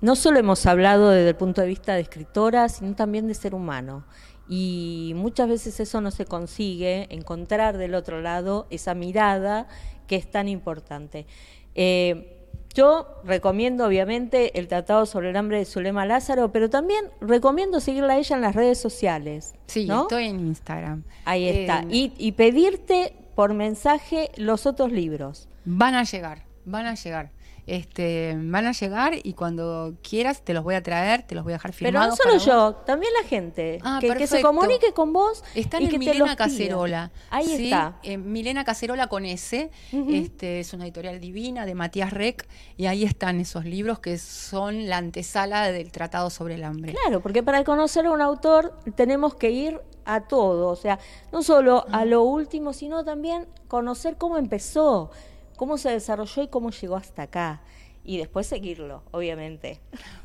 no 0.00 0.16
solo 0.16 0.38
hemos 0.38 0.64
hablado 0.66 1.10
desde 1.10 1.30
el 1.30 1.36
punto 1.36 1.60
de 1.60 1.66
vista 1.66 1.94
de 1.94 2.00
escritora, 2.02 2.68
sino 2.68 2.94
también 2.94 3.26
de 3.26 3.34
ser 3.34 3.54
humano. 3.54 4.04
Y 4.48 5.12
muchas 5.14 5.48
veces 5.48 5.78
eso 5.80 6.00
no 6.00 6.10
se 6.10 6.24
consigue, 6.24 7.06
encontrar 7.10 7.76
del 7.76 7.94
otro 7.94 8.22
lado 8.22 8.66
esa 8.70 8.94
mirada 8.94 9.68
que 10.06 10.16
es 10.16 10.30
tan 10.30 10.48
importante. 10.48 11.26
Eh, 11.74 12.37
yo 12.78 13.20
recomiendo, 13.24 13.84
obviamente, 13.86 14.56
el 14.56 14.68
Tratado 14.68 15.04
sobre 15.04 15.30
el 15.30 15.36
Hambre 15.36 15.58
de 15.58 15.64
Zulema 15.64 16.06
Lázaro, 16.06 16.52
pero 16.52 16.70
también 16.70 17.06
recomiendo 17.20 17.80
seguirla 17.80 18.12
a 18.12 18.18
ella 18.18 18.36
en 18.36 18.42
las 18.42 18.54
redes 18.54 18.78
sociales. 18.78 19.54
Sí, 19.66 19.86
¿no? 19.86 20.02
estoy 20.02 20.26
en 20.26 20.38
Instagram. 20.38 21.02
Ahí 21.24 21.48
está. 21.48 21.80
Eh, 21.80 21.86
Y, 21.90 22.12
y 22.16 22.32
pedirte 22.32 23.16
por 23.34 23.52
mensaje 23.52 24.30
los 24.36 24.64
otros 24.64 24.92
libros. 24.92 25.48
Van 25.64 25.96
a 25.96 26.04
llegar, 26.04 26.44
van 26.64 26.86
a 26.86 26.94
llegar. 26.94 27.32
Este, 27.68 28.34
van 28.34 28.66
a 28.66 28.72
llegar 28.72 29.12
y 29.22 29.34
cuando 29.34 29.92
quieras 30.02 30.42
te 30.42 30.54
los 30.54 30.64
voy 30.64 30.74
a 30.74 30.82
traer, 30.82 31.24
te 31.24 31.34
los 31.34 31.44
voy 31.44 31.52
a 31.52 31.56
dejar 31.56 31.74
Pero 31.78 32.00
no 32.00 32.16
firmados. 32.16 32.16
solo 32.16 32.34
vos. 32.34 32.46
yo, 32.46 32.74
también 32.86 33.12
la 33.20 33.28
gente. 33.28 33.78
Ah, 33.82 33.98
que, 34.00 34.08
que 34.14 34.26
se 34.26 34.40
comunique 34.40 34.94
con 34.94 35.12
vos. 35.12 35.44
Están 35.54 35.82
y 35.82 35.84
en 35.84 35.90
que 35.90 35.98
Milena. 35.98 36.34
Cacerola. 36.34 37.10
Ahí 37.28 37.46
¿sí? 37.46 37.64
está. 37.64 37.98
En 38.02 38.32
Milena 38.32 38.64
Cacerola 38.64 39.08
con 39.08 39.26
S. 39.26 39.70
Este, 39.92 40.60
es 40.60 40.72
una 40.72 40.84
editorial 40.84 41.20
divina 41.20 41.66
de 41.66 41.74
Matías 41.74 42.10
Rec. 42.10 42.48
Y 42.78 42.86
ahí 42.86 43.04
están 43.04 43.38
esos 43.38 43.66
libros 43.66 43.98
que 43.98 44.16
son 44.16 44.88
la 44.88 44.96
antesala 44.96 45.70
del 45.70 45.92
Tratado 45.92 46.30
sobre 46.30 46.54
el 46.54 46.64
Hambre. 46.64 46.94
Claro, 47.02 47.20
porque 47.20 47.42
para 47.42 47.64
conocer 47.64 48.06
a 48.06 48.12
un 48.12 48.22
autor 48.22 48.78
tenemos 48.96 49.34
que 49.34 49.50
ir 49.50 49.80
a 50.08 50.22
todo, 50.22 50.70
o 50.70 50.76
sea, 50.76 50.98
no 51.32 51.42
solo 51.42 51.84
a 51.92 52.06
lo 52.06 52.22
último, 52.22 52.72
sino 52.72 53.04
también 53.04 53.46
conocer 53.68 54.16
cómo 54.16 54.38
empezó, 54.38 55.10
cómo 55.58 55.76
se 55.76 55.90
desarrolló 55.90 56.44
y 56.44 56.48
cómo 56.48 56.70
llegó 56.70 56.96
hasta 56.96 57.24
acá. 57.24 57.60
Y 58.04 58.16
después 58.16 58.46
seguirlo, 58.46 59.02
obviamente. 59.10 59.80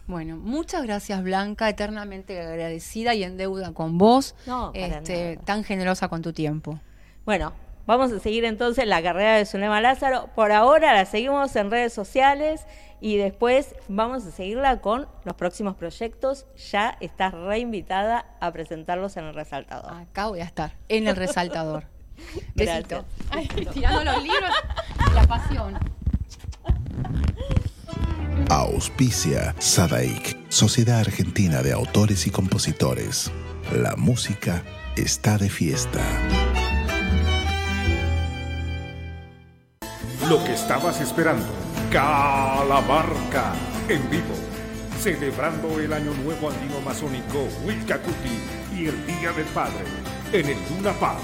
Bueno, 0.07 0.37
muchas 0.37 0.83
gracias 0.83 1.21
Blanca, 1.21 1.67
eternamente 1.67 2.39
agradecida 2.39 3.13
y 3.13 3.23
en 3.23 3.35
deuda 3.35 3.73
con 3.73 3.97
vos, 3.97 4.35
No, 4.45 4.71
este, 4.73 5.37
tan 5.43 5.65
generosa 5.65 6.07
con 6.07 6.21
tu 6.21 6.31
tiempo. 6.31 6.79
Bueno, 7.25 7.51
vamos 7.85 8.13
a 8.13 8.19
seguir 8.19 8.45
entonces 8.45 8.87
la 8.87 9.03
carrera 9.03 9.35
de 9.35 9.45
Zulema 9.45 9.81
Lázaro. 9.81 10.29
Por 10.33 10.53
ahora 10.53 10.93
la 10.93 11.05
seguimos 11.05 11.53
en 11.57 11.71
redes 11.71 11.91
sociales 11.91 12.65
y 13.01 13.17
después 13.17 13.75
vamos 13.89 14.25
a 14.25 14.31
seguirla 14.31 14.79
con 14.79 15.09
los 15.25 15.35
próximos 15.35 15.75
proyectos. 15.75 16.45
Ya 16.71 16.97
estás 17.01 17.33
reinvitada 17.33 18.25
a 18.39 18.53
presentarlos 18.53 19.17
en 19.17 19.25
el 19.25 19.33
resaltador. 19.33 19.91
Acá 19.91 20.27
voy 20.27 20.39
a 20.39 20.45
estar, 20.45 20.77
en 20.87 21.09
el 21.09 21.17
resaltador. 21.17 21.83
Gracias. 22.55 22.87
Besito. 22.87 23.05
Ay, 23.29 23.47
tirando 23.73 24.03
los 24.05 24.23
libros, 24.23 24.51
la 25.13 25.27
pasión. 25.27 25.77
Auspicia 28.49 29.55
Sadaik, 29.59 30.37
Sociedad 30.49 30.99
Argentina 30.99 31.61
de 31.61 31.73
Autores 31.73 32.27
y 32.27 32.31
Compositores. 32.31 33.31
La 33.71 33.95
música 33.95 34.63
está 34.95 35.37
de 35.37 35.49
fiesta. 35.49 36.01
Lo 40.27 40.43
que 40.43 40.53
estabas 40.53 41.01
esperando. 41.01 41.45
Calamarca 41.91 43.53
en 43.89 44.09
vivo. 44.09 44.35
Celebrando 44.99 45.79
el 45.79 45.91
Año 45.91 46.13
Nuevo 46.23 46.49
Andino 46.49 46.81
Masónico 46.81 47.47
Wilcacuti 47.65 48.39
y 48.75 48.87
el 48.87 49.05
Día 49.05 49.31
del 49.33 49.45
Padre 49.47 49.83
en 50.31 50.49
el 50.49 50.57
Luna 50.69 50.93
Park. 50.93 51.21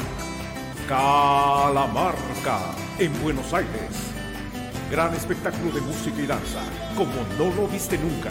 Calamarca 0.88 2.60
en 3.00 3.24
Buenos 3.24 3.54
Aires. 3.54 4.12
Gran 4.92 5.14
espectáculo 5.14 5.72
de 5.72 5.80
música 5.82 6.22
y 6.22 6.26
danza, 6.26 6.62
como 6.98 7.14
no 7.38 7.56
lo 7.56 7.68
viste 7.68 7.98
nunca. 7.98 8.30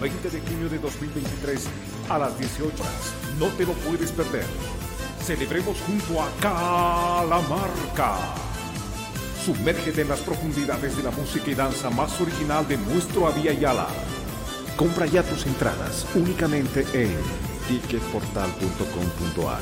20 0.00 0.30
de 0.30 0.40
junio 0.40 0.68
de 0.68 0.78
2023 0.78 1.66
a 2.08 2.18
las 2.18 2.38
18 2.38 2.66
horas. 2.66 3.12
No 3.38 3.46
te 3.56 3.66
lo 3.66 3.72
puedes 3.72 4.12
perder. 4.12 4.44
Celebremos 5.20 5.80
junto 5.80 6.22
a 6.22 6.30
Calamarca. 6.40 8.18
Sumérgete 9.44 10.02
en 10.02 10.08
las 10.08 10.20
profundidades 10.20 10.96
de 10.96 11.02
la 11.02 11.10
música 11.10 11.50
y 11.50 11.54
danza 11.54 11.90
más 11.90 12.20
original 12.20 12.68
de 12.68 12.76
nuestro 12.76 13.26
Avia 13.26 13.52
Yala. 13.52 13.88
Compra 14.76 15.06
ya 15.06 15.24
tus 15.24 15.44
entradas 15.46 16.06
únicamente 16.14 16.86
en 16.92 17.16
ticketportal.com.ar. 17.66 19.60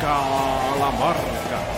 Calamarca. 0.00 1.77